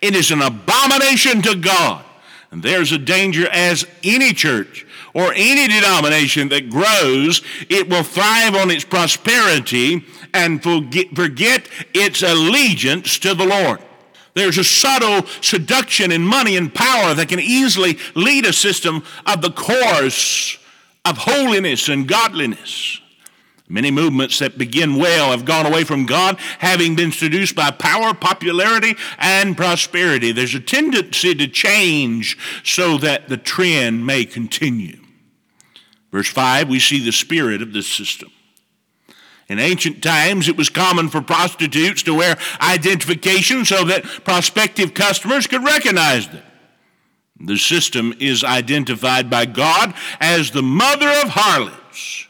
It 0.00 0.14
is 0.14 0.30
an 0.30 0.42
abomination 0.42 1.42
to 1.42 1.54
God. 1.54 2.04
And 2.50 2.62
there's 2.62 2.92
a 2.92 2.98
danger 2.98 3.48
as 3.50 3.86
any 4.02 4.32
church 4.32 4.86
or 5.14 5.32
any 5.34 5.66
denomination 5.68 6.48
that 6.50 6.70
grows, 6.70 7.40
it 7.70 7.88
will 7.88 8.02
thrive 8.02 8.54
on 8.54 8.70
its 8.70 8.84
prosperity 8.84 10.04
and 10.34 10.62
forget, 10.62 11.14
forget 11.14 11.68
its 11.94 12.22
allegiance 12.22 13.18
to 13.18 13.34
the 13.34 13.46
Lord. 13.46 13.80
There's 14.34 14.58
a 14.58 14.64
subtle 14.64 15.26
seduction 15.40 16.12
in 16.12 16.26
money 16.26 16.58
and 16.58 16.72
power 16.72 17.14
that 17.14 17.30
can 17.30 17.40
easily 17.40 17.98
lead 18.14 18.44
a 18.44 18.52
system 18.52 19.02
of 19.24 19.40
the 19.40 19.50
course 19.50 20.58
of 21.06 21.18
holiness 21.18 21.88
and 21.88 22.08
godliness. 22.08 23.00
Many 23.68 23.90
movements 23.90 24.38
that 24.38 24.58
begin 24.58 24.94
well 24.96 25.32
have 25.32 25.44
gone 25.44 25.66
away 25.66 25.82
from 25.82 26.06
God, 26.06 26.38
having 26.60 26.94
been 26.94 27.10
seduced 27.10 27.56
by 27.56 27.72
power, 27.72 28.14
popularity, 28.14 28.94
and 29.18 29.56
prosperity. 29.56 30.30
There's 30.30 30.54
a 30.54 30.60
tendency 30.60 31.34
to 31.34 31.48
change 31.48 32.38
so 32.62 32.96
that 32.98 33.28
the 33.28 33.36
trend 33.36 34.06
may 34.06 34.24
continue. 34.24 35.00
Verse 36.12 36.28
5, 36.28 36.68
we 36.68 36.78
see 36.78 37.04
the 37.04 37.12
spirit 37.12 37.60
of 37.60 37.72
this 37.72 37.88
system. 37.88 38.30
In 39.48 39.58
ancient 39.58 40.02
times, 40.02 40.48
it 40.48 40.56
was 40.56 40.68
common 40.68 41.08
for 41.08 41.20
prostitutes 41.20 42.02
to 42.04 42.14
wear 42.14 42.36
identification 42.60 43.64
so 43.64 43.84
that 43.84 44.04
prospective 44.24 44.94
customers 44.94 45.46
could 45.46 45.64
recognize 45.64 46.28
them. 46.28 46.42
The 47.38 47.58
system 47.58 48.14
is 48.18 48.42
identified 48.42 49.28
by 49.28 49.46
God 49.46 49.94
as 50.20 50.50
the 50.50 50.62
mother 50.62 51.08
of 51.08 51.28
harlots 51.28 52.26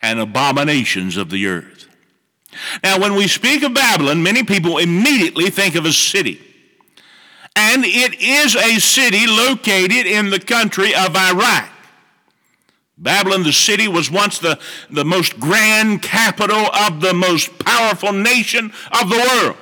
and 0.00 0.18
abominations 0.18 1.16
of 1.16 1.30
the 1.30 1.46
earth. 1.46 1.86
Now, 2.82 2.98
when 2.98 3.14
we 3.14 3.28
speak 3.28 3.62
of 3.62 3.74
Babylon, 3.74 4.22
many 4.22 4.42
people 4.42 4.78
immediately 4.78 5.50
think 5.50 5.74
of 5.74 5.84
a 5.84 5.92
city. 5.92 6.40
And 7.54 7.84
it 7.84 8.20
is 8.20 8.56
a 8.56 8.80
city 8.80 9.26
located 9.26 10.06
in 10.06 10.30
the 10.30 10.40
country 10.40 10.94
of 10.94 11.14
Iraq. 11.14 11.68
Babylon, 12.96 13.42
the 13.42 13.52
city, 13.52 13.88
was 13.88 14.10
once 14.10 14.38
the, 14.38 14.58
the 14.90 15.04
most 15.04 15.38
grand 15.40 16.02
capital 16.02 16.66
of 16.66 17.00
the 17.00 17.14
most 17.14 17.58
powerful 17.58 18.12
nation 18.12 18.72
of 19.00 19.08
the 19.08 19.16
world. 19.16 19.56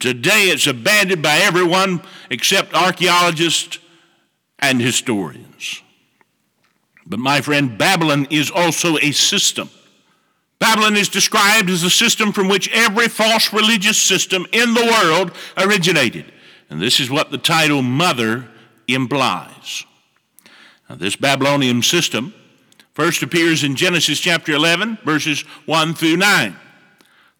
Today 0.00 0.48
it's 0.48 0.66
abandoned 0.66 1.22
by 1.22 1.36
everyone 1.38 2.02
except 2.30 2.74
archaeologists 2.74 3.78
and 4.58 4.80
historians. 4.80 5.82
But 7.06 7.18
my 7.18 7.42
friend, 7.42 7.76
Babylon 7.76 8.26
is 8.30 8.50
also 8.50 8.96
a 8.98 9.12
system. 9.12 9.68
Babylon 10.58 10.96
is 10.96 11.08
described 11.10 11.68
as 11.68 11.82
a 11.82 11.90
system 11.90 12.32
from 12.32 12.48
which 12.48 12.70
every 12.72 13.08
false 13.08 13.52
religious 13.52 14.00
system 14.00 14.46
in 14.52 14.72
the 14.72 14.84
world 14.84 15.32
originated. 15.58 16.32
And 16.70 16.80
this 16.80 16.98
is 16.98 17.10
what 17.10 17.30
the 17.30 17.38
title 17.38 17.82
Mother 17.82 18.48
implies. 18.88 19.84
Now, 20.88 20.96
this 20.96 21.16
Babylonian 21.16 21.82
system 21.82 22.32
first 22.94 23.22
appears 23.22 23.64
in 23.64 23.76
Genesis 23.76 24.18
chapter 24.18 24.52
11, 24.52 24.98
verses 25.04 25.42
1 25.66 25.94
through 25.94 26.16
9. 26.16 26.56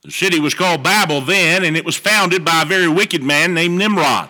The 0.04 0.11
city 0.11 0.38
was 0.38 0.54
called 0.54 0.82
Babel 0.82 1.23
then, 1.23 1.64
and 1.64 1.76
it 1.76 1.84
was 1.84 1.96
founded 1.96 2.44
by 2.44 2.62
a 2.62 2.66
very 2.66 2.88
wicked 2.88 3.23
man 3.23 3.54
named 3.54 3.78
Nimrod. 3.78 4.28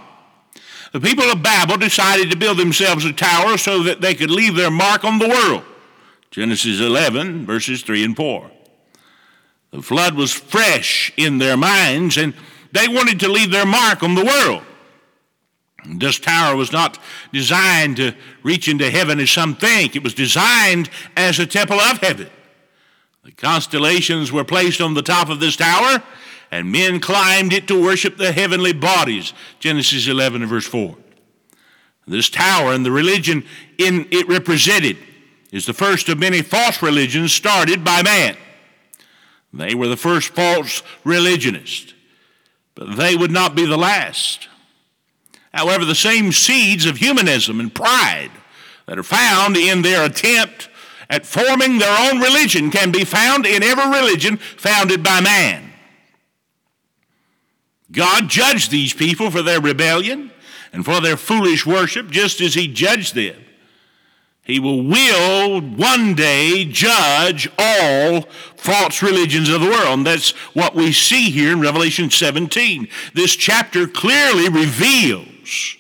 The 0.93 1.01
people 1.01 1.25
of 1.25 1.43
Babel 1.43 1.77
decided 1.77 2.31
to 2.31 2.37
build 2.37 2.59
themselves 2.59 3.05
a 3.05 3.13
tower 3.13 3.59
so 3.59 3.83
that 3.83 4.01
they 4.01 4.15
could 4.15 4.31
leave 4.31 4.55
their 4.55 4.71
mark 4.71 5.05
on 5.05 5.19
the 5.19 5.29
world. 5.29 5.65
Genesis 6.31 6.81
11, 6.81 7.45
verses 7.45 7.83
3 7.83 8.05
and 8.05 8.17
4. 8.17 8.51
The 9.73 9.83
flood 9.83 10.15
was 10.15 10.33
fresh 10.33 11.13
in 11.17 11.39
their 11.39 11.57
minds, 11.57 12.17
and 12.17 12.35
they 12.71 12.87
wanted 12.87 13.19
to 13.21 13.29
leave 13.29 13.51
their 13.51 13.67
mark 13.67 14.05
on 14.05 14.15
the 14.15 14.25
world. 14.25 14.63
This 15.85 16.21
tower 16.21 16.55
was 16.55 16.71
not 16.71 17.01
designed 17.33 17.97
to 17.97 18.15
reach 18.45 18.69
into 18.69 18.89
heaven 18.91 19.19
as 19.19 19.31
some 19.31 19.57
think. 19.57 19.97
It 19.97 20.05
was 20.05 20.15
designed 20.15 20.89
as 21.17 21.41
a 21.41 21.47
temple 21.47 21.81
of 21.81 21.99
heaven. 21.99 22.31
The 23.25 23.33
constellations 23.33 24.31
were 24.31 24.45
placed 24.45 24.83
on 24.83 24.93
the 24.93 25.03
top 25.03 25.31
of 25.31 25.41
this 25.41 25.57
tower, 25.57 26.03
and 26.51 26.71
men 26.71 27.01
climbed 27.01 27.55
it 27.55 27.67
to 27.69 27.83
worship 27.83 28.19
the 28.19 28.33
heavenly 28.33 28.75
bodies. 28.75 29.33
Genesis 29.61 30.07
11 30.07 30.43
and 30.43 30.51
verse 30.51 30.67
4. 30.67 30.95
This 32.07 32.29
tower 32.29 32.73
and 32.75 32.85
the 32.85 32.91
religion 32.91 33.45
in 33.79 34.07
it 34.11 34.29
represented 34.29 34.99
is 35.51 35.65
the 35.65 35.73
first 35.73 36.11
of 36.11 36.19
many 36.19 36.43
false 36.43 36.83
religions 36.83 37.33
started 37.33 37.83
by 37.83 38.03
man. 38.03 38.37
They 39.55 39.75
were 39.75 39.89
the 39.89 39.97
first 39.97 40.35
false 40.35 40.83
religionists, 41.03 41.95
but 42.75 42.97
they 42.97 43.17
would 43.17 43.31
not 43.31 43.55
be 43.55 43.65
the 43.65 43.79
last. 43.79 44.49
However, 45.55 45.87
the 45.87 45.95
same 45.95 46.31
seeds 46.31 46.85
of 46.85 46.99
humanism 46.99 47.59
and 47.59 47.75
pride 47.75 48.33
that 48.87 48.99
are 48.99 49.03
found 49.03 49.57
in 49.57 49.81
their 49.81 50.05
attempt 50.05 50.69
at 51.09 51.27
forming 51.27 51.79
their 51.79 52.11
own 52.11 52.21
religion 52.21 52.71
can 52.71 52.91
be 52.91 53.05
found 53.05 53.47
in 53.47 53.63
every 53.63 53.87
religion 53.87 54.37
founded 54.37 55.03
by 55.03 55.21
man. 55.21 55.73
God 57.93 58.29
judged 58.29 58.71
these 58.71 58.93
people 58.93 59.31
for 59.31 59.43
their 59.43 59.61
rebellion 59.61 60.31
and 60.73 60.85
for 60.85 61.01
their 61.01 61.17
foolish 61.17 61.65
worship, 61.65 62.11
just 62.11 62.41
as 62.41 62.55
He 62.55 62.67
judged 62.67 63.15
them. 63.15 63.37
He 64.43 64.61
will, 64.61 64.83
will 64.83 65.61
one 65.63 66.15
day 66.15 66.67
judge 66.67 67.49
all 67.59 68.23
false 68.57 69.03
religions 69.03 69.49
of 69.49 69.63
the 69.63 69.69
world. 69.69 69.99
And 69.99 70.07
that's 70.07 70.33
what 70.53 70.75
we 70.75 70.93
see 70.93 71.31
here 71.31 71.53
in 71.53 71.61
Revelation 71.61 72.11
17. 72.11 72.89
This 73.15 73.35
chapter 73.37 73.87
clearly 73.87 74.51
reveals 74.51 75.77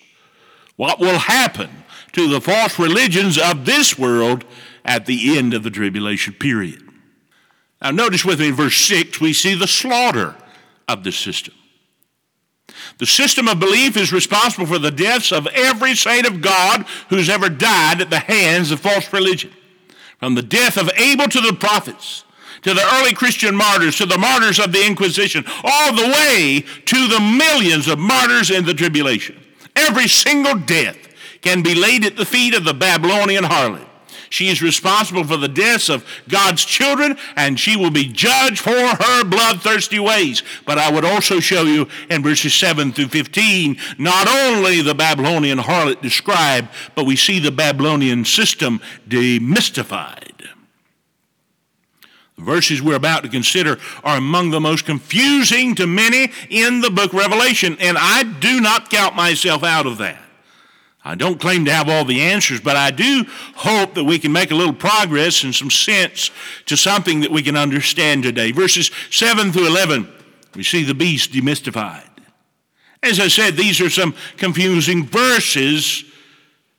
what 0.76 0.98
will 0.98 1.18
happen 1.18 1.68
to 2.12 2.28
the 2.28 2.40
false 2.40 2.78
religions 2.78 3.36
of 3.36 3.66
this 3.66 3.98
world 3.98 4.44
at 4.84 5.06
the 5.06 5.36
end 5.38 5.54
of 5.54 5.62
the 5.62 5.70
tribulation 5.70 6.34
period. 6.34 6.82
Now, 7.80 7.90
notice 7.90 8.24
with 8.24 8.40
me 8.40 8.48
in 8.48 8.54
verse 8.54 8.76
6, 8.76 9.20
we 9.20 9.32
see 9.32 9.54
the 9.54 9.66
slaughter 9.66 10.34
of 10.88 11.04
the 11.04 11.12
system. 11.12 11.54
The 12.98 13.06
system 13.06 13.48
of 13.48 13.60
belief 13.60 13.96
is 13.96 14.12
responsible 14.12 14.66
for 14.66 14.78
the 14.78 14.90
deaths 14.90 15.32
of 15.32 15.46
every 15.48 15.94
saint 15.94 16.26
of 16.26 16.40
God 16.40 16.86
who's 17.08 17.28
ever 17.28 17.48
died 17.48 18.00
at 18.00 18.10
the 18.10 18.18
hands 18.18 18.70
of 18.70 18.80
false 18.80 19.12
religion. 19.12 19.52
From 20.18 20.34
the 20.34 20.42
death 20.42 20.76
of 20.76 20.90
Abel 20.96 21.28
to 21.28 21.40
the 21.40 21.52
prophets, 21.52 22.24
to 22.62 22.72
the 22.72 22.88
early 22.94 23.12
Christian 23.12 23.54
martyrs, 23.54 23.96
to 23.98 24.06
the 24.06 24.18
martyrs 24.18 24.58
of 24.58 24.72
the 24.72 24.86
Inquisition, 24.86 25.44
all 25.62 25.94
the 25.94 26.08
way 26.08 26.64
to 26.86 27.08
the 27.08 27.20
millions 27.20 27.88
of 27.88 27.98
martyrs 27.98 28.50
in 28.50 28.64
the 28.64 28.74
tribulation. 28.74 29.38
Every 29.76 30.08
single 30.08 30.54
death 30.54 30.96
can 31.42 31.62
be 31.62 31.74
laid 31.74 32.04
at 32.06 32.16
the 32.16 32.24
feet 32.24 32.54
of 32.54 32.64
the 32.64 32.74
Babylonian 32.74 33.44
harlot. 33.44 33.86
She 34.34 34.48
is 34.48 34.60
responsible 34.60 35.22
for 35.22 35.36
the 35.36 35.46
deaths 35.46 35.88
of 35.88 36.04
God's 36.28 36.64
children, 36.64 37.16
and 37.36 37.58
she 37.58 37.76
will 37.76 37.92
be 37.92 38.08
judged 38.08 38.58
for 38.58 38.72
her 38.72 39.22
bloodthirsty 39.22 40.00
ways. 40.00 40.42
But 40.66 40.76
I 40.76 40.90
would 40.90 41.04
also 41.04 41.38
show 41.38 41.62
you 41.62 41.86
in 42.10 42.24
verses 42.24 42.52
7 42.52 42.90
through 42.90 43.10
15 43.10 43.76
not 43.96 44.26
only 44.26 44.82
the 44.82 44.92
Babylonian 44.92 45.58
harlot 45.58 46.02
described, 46.02 46.66
but 46.96 47.06
we 47.06 47.14
see 47.14 47.38
the 47.38 47.52
Babylonian 47.52 48.24
system 48.24 48.80
demystified. 49.06 50.48
The 52.36 52.42
verses 52.42 52.82
we're 52.82 52.96
about 52.96 53.22
to 53.22 53.28
consider 53.28 53.78
are 54.02 54.16
among 54.16 54.50
the 54.50 54.60
most 54.60 54.84
confusing 54.84 55.76
to 55.76 55.86
many 55.86 56.32
in 56.50 56.80
the 56.80 56.90
book 56.90 57.12
Revelation, 57.12 57.76
and 57.78 57.96
I 57.96 58.24
do 58.24 58.60
not 58.60 58.90
count 58.90 59.14
myself 59.14 59.62
out 59.62 59.86
of 59.86 59.98
that. 59.98 60.23
I 61.04 61.14
don't 61.14 61.38
claim 61.38 61.66
to 61.66 61.72
have 61.72 61.88
all 61.88 62.06
the 62.06 62.22
answers, 62.22 62.60
but 62.60 62.76
I 62.76 62.90
do 62.90 63.26
hope 63.56 63.94
that 63.94 64.04
we 64.04 64.18
can 64.18 64.32
make 64.32 64.50
a 64.50 64.54
little 64.54 64.72
progress 64.72 65.44
and 65.44 65.54
some 65.54 65.70
sense 65.70 66.30
to 66.64 66.78
something 66.78 67.20
that 67.20 67.30
we 67.30 67.42
can 67.42 67.56
understand 67.56 68.22
today. 68.22 68.52
Verses 68.52 68.90
7 69.10 69.52
through 69.52 69.66
11, 69.66 70.08
we 70.54 70.62
see 70.62 70.82
the 70.82 70.94
beast 70.94 71.32
demystified. 71.32 72.08
As 73.02 73.20
I 73.20 73.28
said, 73.28 73.56
these 73.56 73.82
are 73.82 73.90
some 73.90 74.14
confusing 74.38 75.04
verses, 75.04 76.04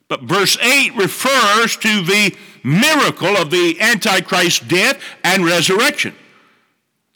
but 0.08 0.24
verse 0.24 0.58
8 0.58 0.96
refers 0.96 1.78
to 1.78 2.02
the 2.02 2.36
miracle 2.64 3.38
of 3.38 3.52
the 3.52 3.80
Antichrist's 3.80 4.60
death 4.60 5.00
and 5.24 5.46
resurrection. 5.46 6.16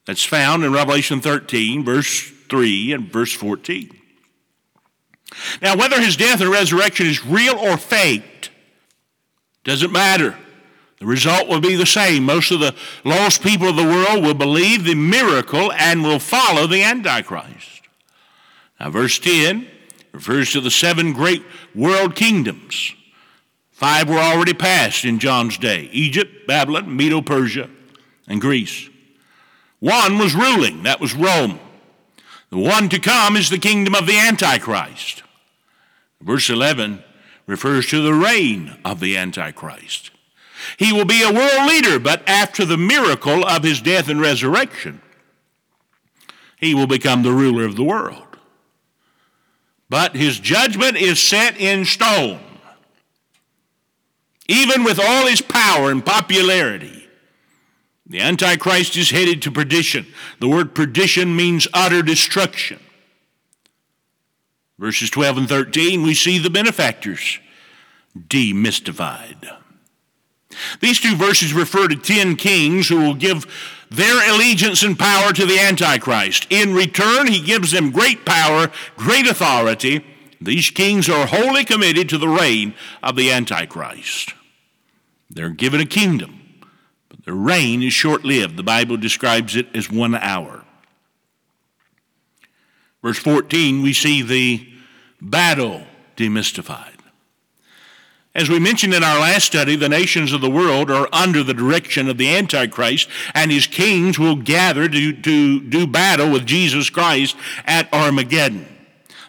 That's 0.06 0.24
found 0.24 0.63
in 0.63 0.74
Revelation 0.74 1.22
13, 1.22 1.84
verse 1.84 2.32
3 2.50 2.93
and 2.93 3.12
verse 3.12 3.34
14. 3.34 3.98
Now, 5.62 5.76
whether 5.76 6.02
his 6.02 6.18
death 6.18 6.42
and 6.42 6.50
resurrection 6.50 7.08
is 7.08 7.26
real 7.26 7.58
or 7.58 7.78
faked 7.78 8.50
doesn't 9.63 9.92
matter. 9.92 10.36
The 11.00 11.06
result 11.06 11.48
will 11.48 11.62
be 11.62 11.76
the 11.76 11.86
same. 11.86 12.24
Most 12.24 12.52
of 12.52 12.60
the 12.60 12.76
lost 13.06 13.42
people 13.42 13.70
of 13.70 13.76
the 13.76 13.84
world 13.84 14.24
will 14.24 14.34
believe 14.34 14.84
the 14.84 14.96
miracle 14.96 15.72
and 15.74 16.04
will 16.04 16.20
follow 16.20 16.68
the 16.68 16.84
Antichrist. 16.84 17.82
Now, 18.80 18.89
verse 18.89 19.18
10 19.20 19.68
refers 20.12 20.52
to 20.52 20.62
the 20.62 20.72
seven 20.72 21.13
great 21.13 21.44
world 21.74 22.15
kingdoms. 22.15 22.94
Five 23.72 24.10
were 24.10 24.18
already 24.18 24.54
passed 24.54 25.06
in 25.06 25.20
John's 25.20 25.58
day 25.58 25.89
Egypt, 25.94 26.48
Babylon, 26.48 26.96
Medo 26.96 27.22
Persia, 27.22 27.70
and 28.28 28.42
Greece. 28.42 28.89
One 29.80 30.18
was 30.18 30.36
ruling, 30.36 30.84
that 30.84 31.00
was 31.00 31.13
Rome. 31.13 31.60
The 32.49 32.57
one 32.57 32.89
to 32.89 32.99
come 32.99 33.35
is 33.35 33.49
the 33.49 33.59
kingdom 33.59 33.93
of 33.93 34.07
the 34.07 34.17
Antichrist. 34.17 35.23
Verse 36.21 36.49
11 36.49 37.03
refers 37.45 37.88
to 37.88 38.01
the 38.01 38.13
reign 38.13 38.77
of 38.83 38.99
the 38.99 39.17
Antichrist. 39.17 40.12
He 40.77 40.91
will 40.91 41.05
be 41.05 41.21
a 41.23 41.31
world 41.31 41.67
leader, 41.67 41.99
but 41.99 42.27
after 42.27 42.65
the 42.65 42.77
miracle 42.77 43.45
of 43.45 43.63
his 43.63 43.81
death 43.81 44.09
and 44.09 44.19
resurrection, 44.19 45.01
he 46.57 46.73
will 46.73 46.88
become 46.88 47.23
the 47.23 47.31
ruler 47.31 47.65
of 47.65 47.75
the 47.75 47.83
world. 47.83 48.38
But 49.89 50.15
his 50.15 50.39
judgment 50.39 50.97
is 50.97 51.19
set 51.19 51.57
in 51.57 51.85
stone. 51.85 52.41
Even 54.47 54.83
with 54.83 54.99
all 54.99 55.27
his 55.27 55.41
power 55.41 55.91
and 55.91 56.05
popularity, 56.05 57.09
the 58.10 58.19
Antichrist 58.19 58.98
is 58.98 59.12
headed 59.12 59.41
to 59.43 59.52
perdition. 59.52 60.08
The 60.39 60.48
word 60.48 60.74
perdition 60.74 61.36
means 61.36 61.67
utter 61.74 62.02
destruction. 62.02 62.80
Verses 64.80 65.10
12 65.10 65.38
and 65.38 65.50
13, 65.50 66.02
we 66.02 66.13
see 66.13 66.39
the 66.39 66.50
benefactors 66.50 67.39
demystified. 68.17 69.58
These 70.80 71.00
two 71.00 71.15
verses 71.15 71.54
refer 71.54 71.88
to 71.88 71.95
ten 71.95 72.36
kings 72.36 72.89
who 72.89 72.98
will 73.02 73.13
give 73.13 73.45
their 73.91 74.34
allegiance 74.34 74.84
and 74.84 74.98
power 74.98 75.32
to 75.34 75.45
the 75.45 75.60
Antichrist. 75.60 76.48
In 76.50 76.74
return, 76.74 77.28
he 77.28 77.41
gives 77.41 77.72
them 77.72 77.91
great 77.91 78.26
power, 78.26 78.72
great 78.98 79.28
authority. 79.28 80.04
These 80.41 80.72
kings 80.72 81.10
are 81.10 81.28
wholly 81.28 81.65
committed 81.65 82.10
to 82.10 82.17
the 82.17 82.28
reign 82.28 82.74
of 83.04 83.15
the 83.15 83.32
Antichrist. 83.32 84.34
They're 85.30 85.50
given 85.50 85.82
a 85.82 85.86
kingdom, 85.86 86.38
but 87.30 87.36
reign 87.36 87.84
is 87.84 87.94
short 87.94 88.26
lived. 88.26 88.58
The 88.58 88.63
Bible 88.63 88.98
describes 88.98 89.56
it 89.56 89.68
as 89.76 89.92
one 89.92 90.15
hour. 90.15 90.65
Verse 93.04 93.20
14, 93.20 93.84
we 93.84 93.94
see 93.94 94.24
the 94.24 94.68
battle 95.22 95.84
demystified. 96.18 96.96
As 98.34 98.50
we 98.50 98.58
mentioned 98.58 98.96
in 98.96 99.04
our 99.04 99.20
last 99.20 99.46
study, 99.46 99.76
the 99.76 99.88
nations 99.88 100.34
of 100.34 100.42
the 100.42 100.50
world 100.50 100.89
are 100.89 101.08
under 101.13 101.44
the 101.44 101.54
direction 101.54 102.10
of 102.10 102.18
the 102.18 102.36
Antichrist, 102.36 103.08
and 103.36 103.52
his 103.52 103.68
kings 103.68 104.18
will 104.18 104.36
gather 104.36 104.89
to, 104.89 105.13
to 105.13 105.60
do 105.60 105.86
battle 105.86 106.32
with 106.32 106.48
Jesus 106.48 106.89
Christ 106.89 107.36
at 107.65 107.94
Armageddon. 107.94 108.65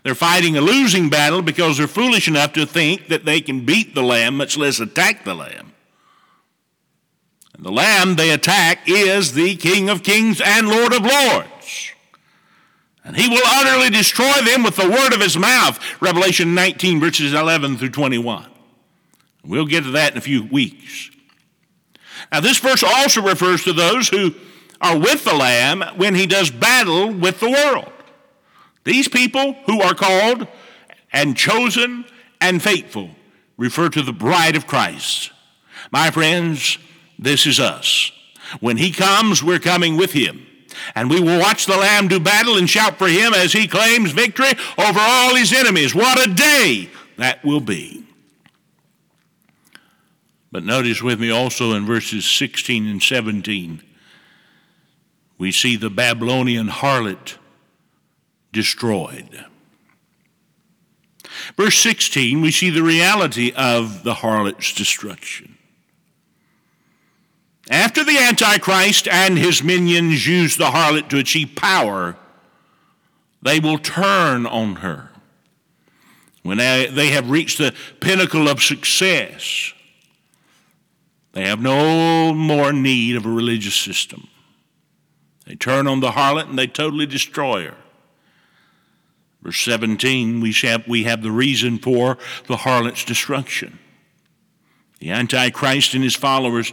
They're 0.04 0.14
fighting 0.14 0.56
a 0.56 0.62
losing 0.62 1.10
battle 1.10 1.42
because 1.42 1.76
they're 1.76 1.86
foolish 1.86 2.28
enough 2.28 2.54
to 2.54 2.64
think 2.64 3.08
that 3.08 3.26
they 3.26 3.42
can 3.42 3.66
beat 3.66 3.94
the 3.94 4.02
Lamb, 4.02 4.38
much 4.38 4.56
less 4.56 4.80
attack 4.80 5.24
the 5.24 5.34
Lamb. 5.34 5.69
And 7.60 7.66
the 7.66 7.72
Lamb 7.72 8.16
they 8.16 8.30
attack 8.30 8.88
is 8.88 9.34
the 9.34 9.54
King 9.54 9.90
of 9.90 10.02
Kings 10.02 10.40
and 10.40 10.66
Lord 10.66 10.94
of 10.94 11.02
Lords. 11.02 11.92
And 13.04 13.14
he 13.14 13.28
will 13.28 13.42
utterly 13.44 13.90
destroy 13.90 14.32
them 14.46 14.62
with 14.62 14.76
the 14.76 14.88
word 14.88 15.12
of 15.12 15.20
his 15.20 15.36
mouth. 15.36 15.78
Revelation 16.00 16.54
19, 16.54 17.00
verses 17.00 17.34
11 17.34 17.76
through 17.76 17.90
21. 17.90 18.46
We'll 19.44 19.66
get 19.66 19.84
to 19.84 19.90
that 19.90 20.12
in 20.12 20.16
a 20.16 20.22
few 20.22 20.44
weeks. 20.44 21.10
Now, 22.32 22.40
this 22.40 22.56
verse 22.56 22.82
also 22.82 23.20
refers 23.20 23.62
to 23.64 23.74
those 23.74 24.08
who 24.08 24.34
are 24.80 24.98
with 24.98 25.24
the 25.24 25.34
Lamb 25.34 25.84
when 25.96 26.14
he 26.14 26.26
does 26.26 26.50
battle 26.50 27.12
with 27.12 27.40
the 27.40 27.50
world. 27.50 27.92
These 28.84 29.08
people 29.08 29.52
who 29.66 29.82
are 29.82 29.94
called 29.94 30.48
and 31.12 31.36
chosen 31.36 32.06
and 32.40 32.62
faithful 32.62 33.10
refer 33.58 33.90
to 33.90 34.00
the 34.00 34.14
bride 34.14 34.56
of 34.56 34.66
Christ. 34.66 35.30
My 35.92 36.10
friends, 36.10 36.78
this 37.20 37.46
is 37.46 37.60
us. 37.60 38.10
When 38.60 38.78
he 38.78 38.90
comes, 38.90 39.42
we're 39.42 39.58
coming 39.58 39.96
with 39.96 40.12
him. 40.12 40.46
And 40.94 41.10
we 41.10 41.20
will 41.20 41.38
watch 41.38 41.66
the 41.66 41.76
Lamb 41.76 42.08
do 42.08 42.18
battle 42.18 42.56
and 42.56 42.68
shout 42.68 42.96
for 42.96 43.08
him 43.08 43.34
as 43.34 43.52
he 43.52 43.68
claims 43.68 44.12
victory 44.12 44.52
over 44.78 44.98
all 44.98 45.34
his 45.34 45.52
enemies. 45.52 45.94
What 45.94 46.26
a 46.26 46.32
day 46.32 46.88
that 47.18 47.44
will 47.44 47.60
be. 47.60 48.04
But 50.50 50.64
notice 50.64 51.02
with 51.02 51.20
me 51.20 51.30
also 51.30 51.74
in 51.74 51.86
verses 51.86 52.24
16 52.24 52.86
and 52.86 53.02
17, 53.02 53.82
we 55.38 55.52
see 55.52 55.76
the 55.76 55.90
Babylonian 55.90 56.68
harlot 56.68 57.36
destroyed. 58.52 59.44
Verse 61.56 61.78
16, 61.78 62.40
we 62.40 62.50
see 62.50 62.70
the 62.70 62.82
reality 62.82 63.52
of 63.54 64.02
the 64.02 64.14
harlot's 64.14 64.74
destruction. 64.74 65.56
After 67.70 68.02
the 68.02 68.18
Antichrist 68.18 69.06
and 69.06 69.38
his 69.38 69.62
minions 69.62 70.26
use 70.26 70.56
the 70.56 70.72
harlot 70.72 71.08
to 71.10 71.18
achieve 71.18 71.54
power, 71.54 72.16
they 73.40 73.60
will 73.60 73.78
turn 73.78 74.44
on 74.44 74.76
her. 74.76 75.10
When 76.42 76.58
they 76.58 77.10
have 77.10 77.30
reached 77.30 77.58
the 77.58 77.74
pinnacle 78.00 78.48
of 78.48 78.60
success, 78.60 79.72
they 81.32 81.42
have 81.42 81.60
no 81.60 82.34
more 82.34 82.72
need 82.72 83.14
of 83.14 83.24
a 83.24 83.30
religious 83.30 83.76
system. 83.76 84.26
They 85.46 85.54
turn 85.54 85.86
on 85.86 86.00
the 86.00 86.10
harlot 86.10 86.48
and 86.48 86.58
they 86.58 86.66
totally 86.66 87.06
destroy 87.06 87.66
her. 87.66 87.76
Verse 89.42 89.60
17, 89.60 90.40
we 90.40 90.52
have, 91.04 91.22
the 91.22 91.30
reason 91.30 91.78
for 91.78 92.18
the 92.46 92.56
harlot's 92.56 93.04
destruction. 93.04 93.78
The 94.98 95.10
Antichrist 95.12 95.94
and 95.94 96.02
his 96.02 96.16
followers 96.16 96.72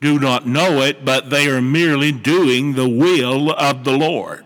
do 0.00 0.18
not 0.18 0.46
know 0.46 0.82
it, 0.82 1.04
but 1.04 1.30
they 1.30 1.48
are 1.48 1.60
merely 1.60 2.12
doing 2.12 2.74
the 2.74 2.88
will 2.88 3.52
of 3.52 3.84
the 3.84 3.96
Lord. 3.96 4.44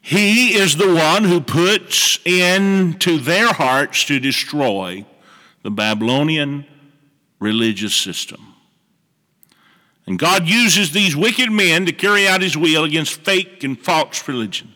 He 0.00 0.54
is 0.54 0.76
the 0.76 0.94
one 0.94 1.24
who 1.24 1.40
puts 1.40 2.18
into 2.26 3.18
their 3.18 3.52
hearts 3.52 4.04
to 4.04 4.20
destroy 4.20 5.06
the 5.62 5.70
Babylonian 5.70 6.66
religious 7.40 7.94
system. 7.94 8.54
And 10.06 10.18
God 10.18 10.46
uses 10.46 10.92
these 10.92 11.16
wicked 11.16 11.50
men 11.50 11.86
to 11.86 11.92
carry 11.92 12.28
out 12.28 12.42
his 12.42 12.56
will 12.56 12.84
against 12.84 13.22
fake 13.22 13.64
and 13.64 13.78
false 13.78 14.28
religion. 14.28 14.72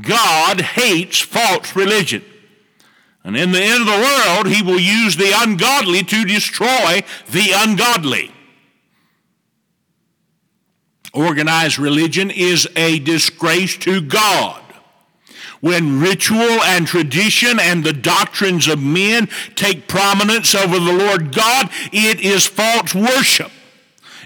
God 0.00 0.60
hates 0.60 1.20
false 1.20 1.76
religion. 1.76 2.24
And 3.24 3.36
in 3.36 3.52
the 3.52 3.62
end 3.62 3.80
of 3.80 3.86
the 3.86 3.92
world, 3.92 4.48
he 4.48 4.62
will 4.62 4.78
use 4.78 5.16
the 5.16 5.32
ungodly 5.34 6.02
to 6.02 6.24
destroy 6.26 7.02
the 7.30 7.52
ungodly. 7.54 8.30
Organized 11.14 11.78
religion 11.78 12.30
is 12.30 12.68
a 12.76 12.98
disgrace 12.98 13.78
to 13.78 14.02
God. 14.02 14.60
When 15.60 16.00
ritual 16.00 16.40
and 16.40 16.86
tradition 16.86 17.58
and 17.58 17.82
the 17.82 17.94
doctrines 17.94 18.68
of 18.68 18.82
men 18.82 19.30
take 19.54 19.88
prominence 19.88 20.54
over 20.54 20.78
the 20.78 20.92
Lord 20.92 21.34
God, 21.34 21.70
it 21.92 22.20
is 22.20 22.46
false 22.46 22.94
worship. 22.94 23.50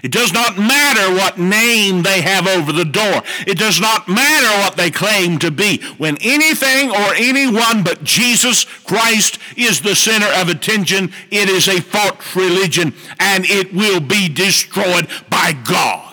It 0.03 0.11
does 0.11 0.31
not 0.31 0.57
matter 0.57 1.13
what 1.13 1.37
name 1.37 2.03
they 2.03 2.21
have 2.21 2.47
over 2.47 2.71
the 2.71 2.85
door. 2.85 3.21
It 3.45 3.57
does 3.57 3.81
not 3.81 4.07
matter 4.07 4.61
what 4.61 4.77
they 4.77 4.91
claim 4.91 5.39
to 5.39 5.51
be. 5.51 5.81
When 5.97 6.17
anything 6.21 6.89
or 6.89 7.13
anyone 7.15 7.83
but 7.83 8.03
Jesus 8.03 8.63
Christ 8.63 9.39
is 9.57 9.81
the 9.81 9.95
center 9.95 10.27
of 10.27 10.47
attention, 10.47 11.11
it 11.31 11.49
is 11.49 11.67
a 11.67 11.81
false 11.81 12.35
religion 12.35 12.93
and 13.19 13.45
it 13.45 13.73
will 13.73 13.99
be 13.99 14.29
destroyed 14.29 15.07
by 15.29 15.53
God. 15.53 16.05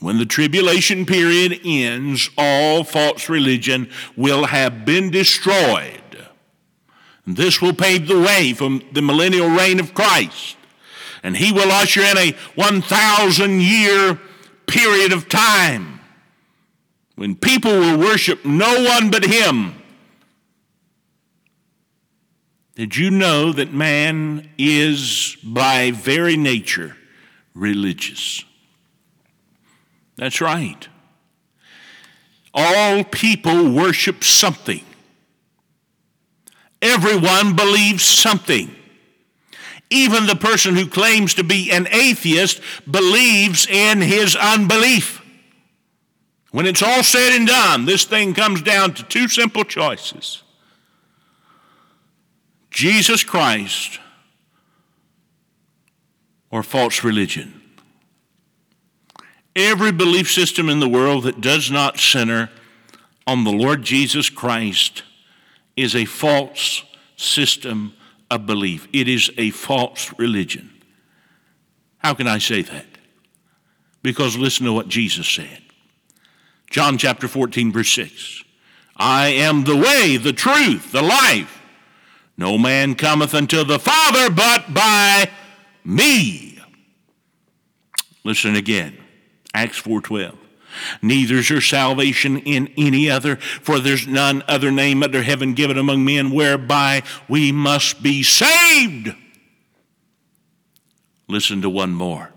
When 0.00 0.18
the 0.18 0.26
tribulation 0.26 1.06
period 1.06 1.60
ends, 1.64 2.30
all 2.38 2.84
false 2.84 3.28
religion 3.28 3.90
will 4.16 4.46
have 4.46 4.84
been 4.84 5.10
destroyed. 5.10 6.02
This 7.26 7.60
will 7.60 7.74
pave 7.74 8.06
the 8.06 8.20
way 8.20 8.52
for 8.52 8.78
the 8.92 9.02
millennial 9.02 9.48
reign 9.48 9.80
of 9.80 9.94
Christ 9.94 10.57
and 11.22 11.36
he 11.36 11.52
will 11.52 11.70
usher 11.70 12.02
in 12.02 12.16
a 12.16 12.36
1,000 12.54 13.60
year 13.60 14.18
period 14.66 15.12
of 15.12 15.28
time 15.28 16.00
when 17.16 17.34
people 17.34 17.72
will 17.72 17.98
worship 17.98 18.44
no 18.44 18.84
one 18.84 19.10
but 19.10 19.24
him. 19.24 19.74
Did 22.76 22.96
you 22.96 23.10
know 23.10 23.52
that 23.52 23.72
man 23.72 24.50
is 24.56 25.36
by 25.42 25.90
very 25.90 26.36
nature 26.36 26.96
religious? 27.52 28.44
That's 30.16 30.40
right. 30.40 30.88
All 32.54 33.02
people 33.02 33.72
worship 33.72 34.22
something. 34.22 34.84
Everyone 36.80 37.56
believes 37.56 38.04
something. 38.04 38.74
Even 39.90 40.26
the 40.26 40.36
person 40.36 40.76
who 40.76 40.86
claims 40.86 41.34
to 41.34 41.44
be 41.44 41.70
an 41.70 41.88
atheist 41.90 42.60
believes 42.90 43.66
in 43.66 44.00
his 44.00 44.36
unbelief. 44.36 45.22
When 46.50 46.66
it's 46.66 46.82
all 46.82 47.02
said 47.02 47.36
and 47.36 47.46
done, 47.46 47.84
this 47.84 48.04
thing 48.04 48.34
comes 48.34 48.62
down 48.62 48.94
to 48.94 49.02
two 49.02 49.28
simple 49.28 49.64
choices 49.64 50.42
Jesus 52.70 53.24
Christ 53.24 53.98
or 56.50 56.62
false 56.62 57.02
religion. 57.04 57.60
Every 59.56 59.90
belief 59.90 60.30
system 60.30 60.68
in 60.68 60.80
the 60.80 60.88
world 60.88 61.24
that 61.24 61.40
does 61.40 61.70
not 61.70 61.98
center 61.98 62.50
on 63.26 63.44
the 63.44 63.52
Lord 63.52 63.82
Jesus 63.82 64.30
Christ 64.30 65.02
is 65.76 65.94
a 65.94 66.04
false 66.04 66.84
system 67.16 67.92
a 68.30 68.38
belief, 68.38 68.88
it 68.92 69.08
is 69.08 69.30
a 69.38 69.50
false 69.50 70.12
religion. 70.18 70.70
How 71.98 72.14
can 72.14 72.26
I 72.26 72.38
say 72.38 72.62
that? 72.62 72.86
Because 74.02 74.36
listen 74.36 74.66
to 74.66 74.72
what 74.72 74.88
Jesus 74.88 75.28
said. 75.28 75.62
John 76.70 76.98
chapter 76.98 77.28
14, 77.28 77.72
verse 77.72 77.90
6. 77.90 78.44
I 78.96 79.28
am 79.28 79.64
the 79.64 79.76
way, 79.76 80.16
the 80.16 80.32
truth, 80.32 80.92
the 80.92 81.02
life. 81.02 81.62
No 82.36 82.58
man 82.58 82.94
cometh 82.94 83.34
unto 83.34 83.64
the 83.64 83.78
Father 83.78 84.30
but 84.30 84.72
by 84.72 85.30
me. 85.84 86.58
Listen 88.24 88.54
again. 88.54 88.96
Acts 89.54 89.80
4:12. 89.80 90.36
Neither 91.02 91.36
is 91.36 91.48
there 91.48 91.60
salvation 91.60 92.38
in 92.38 92.72
any 92.76 93.10
other, 93.10 93.36
for 93.36 93.78
there's 93.78 94.06
none 94.06 94.42
other 94.48 94.70
name 94.70 95.02
under 95.02 95.22
heaven 95.22 95.54
given 95.54 95.78
among 95.78 96.04
men 96.04 96.30
whereby 96.30 97.02
we 97.28 97.52
must 97.52 98.02
be 98.02 98.22
saved. 98.22 99.14
Listen 101.28 101.62
to 101.62 101.70
one 101.70 101.92
more. 101.92 102.32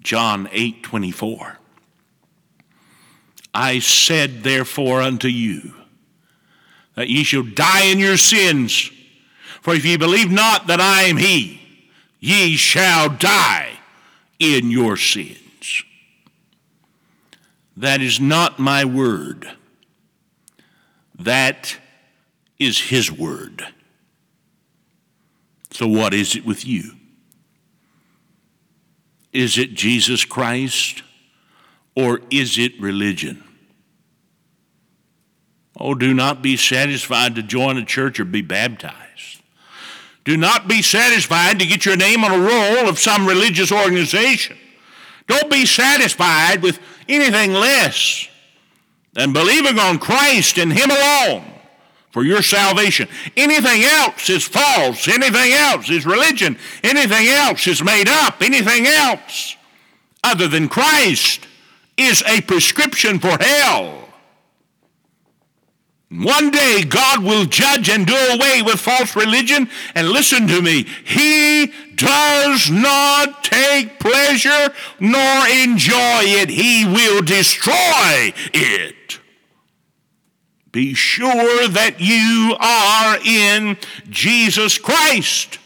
John 0.00 0.48
8 0.50 0.82
24. 0.82 1.58
I 3.54 3.78
said 3.80 4.42
therefore 4.42 5.02
unto 5.02 5.28
you 5.28 5.74
that 6.94 7.08
ye 7.08 7.22
shall 7.22 7.42
die 7.42 7.84
in 7.84 7.98
your 7.98 8.16
sins, 8.16 8.90
for 9.60 9.74
if 9.74 9.84
ye 9.84 9.96
believe 9.96 10.30
not 10.30 10.66
that 10.66 10.80
I 10.80 11.02
am 11.02 11.18
he, 11.18 11.60
ye 12.18 12.56
shall 12.56 13.08
die 13.10 13.78
in 14.38 14.70
your 14.70 14.96
sins. 14.96 15.41
That 17.82 18.00
is 18.00 18.20
not 18.20 18.60
my 18.60 18.84
word. 18.84 19.50
That 21.18 21.78
is 22.56 22.78
his 22.78 23.10
word. 23.10 23.66
So, 25.72 25.88
what 25.88 26.14
is 26.14 26.36
it 26.36 26.46
with 26.46 26.64
you? 26.64 26.92
Is 29.32 29.58
it 29.58 29.74
Jesus 29.74 30.24
Christ 30.24 31.02
or 31.96 32.20
is 32.30 32.56
it 32.56 32.80
religion? 32.80 33.42
Oh, 35.76 35.96
do 35.96 36.14
not 36.14 36.40
be 36.40 36.56
satisfied 36.56 37.34
to 37.34 37.42
join 37.42 37.78
a 37.78 37.84
church 37.84 38.20
or 38.20 38.24
be 38.24 38.42
baptized. 38.42 39.42
Do 40.24 40.36
not 40.36 40.68
be 40.68 40.82
satisfied 40.82 41.58
to 41.58 41.66
get 41.66 41.84
your 41.84 41.96
name 41.96 42.22
on 42.22 42.30
a 42.30 42.38
roll 42.38 42.88
of 42.88 43.00
some 43.00 43.26
religious 43.26 43.72
organization. 43.72 44.56
Don't 45.26 45.50
be 45.50 45.66
satisfied 45.66 46.62
with 46.62 46.78
anything 47.08 47.52
less 47.52 48.28
than 49.12 49.32
believing 49.32 49.78
on 49.78 49.98
Christ 49.98 50.58
and 50.58 50.72
Him 50.72 50.90
alone 50.90 51.44
for 52.10 52.24
your 52.24 52.42
salvation. 52.42 53.08
Anything 53.36 53.84
else 53.84 54.28
is 54.28 54.44
false. 54.44 55.08
Anything 55.08 55.52
else 55.52 55.90
is 55.90 56.06
religion. 56.06 56.58
Anything 56.82 57.28
else 57.28 57.66
is 57.66 57.82
made 57.82 58.08
up. 58.08 58.42
Anything 58.42 58.86
else 58.86 59.56
other 60.22 60.46
than 60.46 60.68
Christ 60.68 61.46
is 61.96 62.22
a 62.26 62.40
prescription 62.42 63.18
for 63.18 63.36
hell. 63.40 64.08
One 66.12 66.50
day 66.50 66.82
God 66.86 67.24
will 67.24 67.46
judge 67.46 67.88
and 67.88 68.06
do 68.06 68.14
away 68.14 68.60
with 68.60 68.80
false 68.80 69.16
religion. 69.16 69.68
And 69.94 70.10
listen 70.10 70.46
to 70.48 70.60
me, 70.60 70.84
He 71.04 71.72
does 71.94 72.70
not 72.70 73.44
take 73.44 73.98
pleasure 73.98 74.74
nor 75.00 75.48
enjoy 75.48 76.20
it. 76.24 76.50
He 76.50 76.84
will 76.84 77.22
destroy 77.22 78.34
it. 78.52 79.20
Be 80.70 80.92
sure 80.94 81.68
that 81.68 81.96
you 81.98 82.56
are 82.60 83.18
in 83.24 83.78
Jesus 84.10 84.78
Christ. 84.78 85.58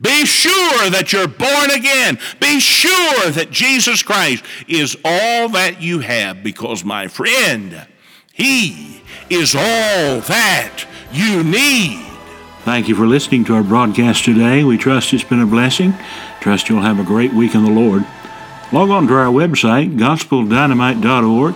Be 0.00 0.24
sure 0.24 0.90
that 0.90 1.12
you're 1.12 1.28
born 1.28 1.70
again. 1.70 2.18
Be 2.40 2.58
sure 2.58 3.30
that 3.30 3.50
Jesus 3.50 4.02
Christ 4.02 4.44
is 4.66 4.96
all 5.04 5.50
that 5.50 5.82
you 5.82 6.00
have 6.00 6.42
because, 6.42 6.84
my 6.84 7.08
friend, 7.08 7.86
He 8.34 9.00
is 9.30 9.54
all 9.54 10.20
that 10.22 10.84
you 11.12 11.44
need. 11.44 12.04
Thank 12.64 12.88
you 12.88 12.96
for 12.96 13.06
listening 13.06 13.44
to 13.44 13.54
our 13.54 13.62
broadcast 13.62 14.24
today. 14.24 14.64
We 14.64 14.76
trust 14.76 15.12
it's 15.12 15.22
been 15.22 15.40
a 15.40 15.46
blessing. 15.46 15.94
Trust 16.40 16.68
you'll 16.68 16.82
have 16.82 16.98
a 16.98 17.04
great 17.04 17.32
week 17.32 17.54
in 17.54 17.62
the 17.62 17.70
Lord. 17.70 18.04
Log 18.72 18.90
on 18.90 19.06
to 19.06 19.14
our 19.14 19.32
website, 19.32 19.96
gospeldynamite.org, 19.96 21.54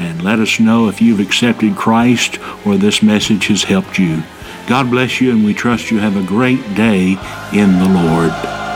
and 0.00 0.22
let 0.22 0.38
us 0.38 0.60
know 0.60 0.88
if 0.88 1.00
you've 1.00 1.20
accepted 1.20 1.76
Christ 1.76 2.38
or 2.66 2.76
this 2.76 3.02
message 3.02 3.46
has 3.46 3.62
helped 3.62 3.98
you. 3.98 4.22
God 4.66 4.90
bless 4.90 5.22
you, 5.22 5.30
and 5.30 5.46
we 5.46 5.54
trust 5.54 5.90
you 5.90 5.98
have 5.98 6.18
a 6.18 6.26
great 6.26 6.60
day 6.74 7.16
in 7.54 7.78
the 7.78 7.88
Lord. 7.88 8.67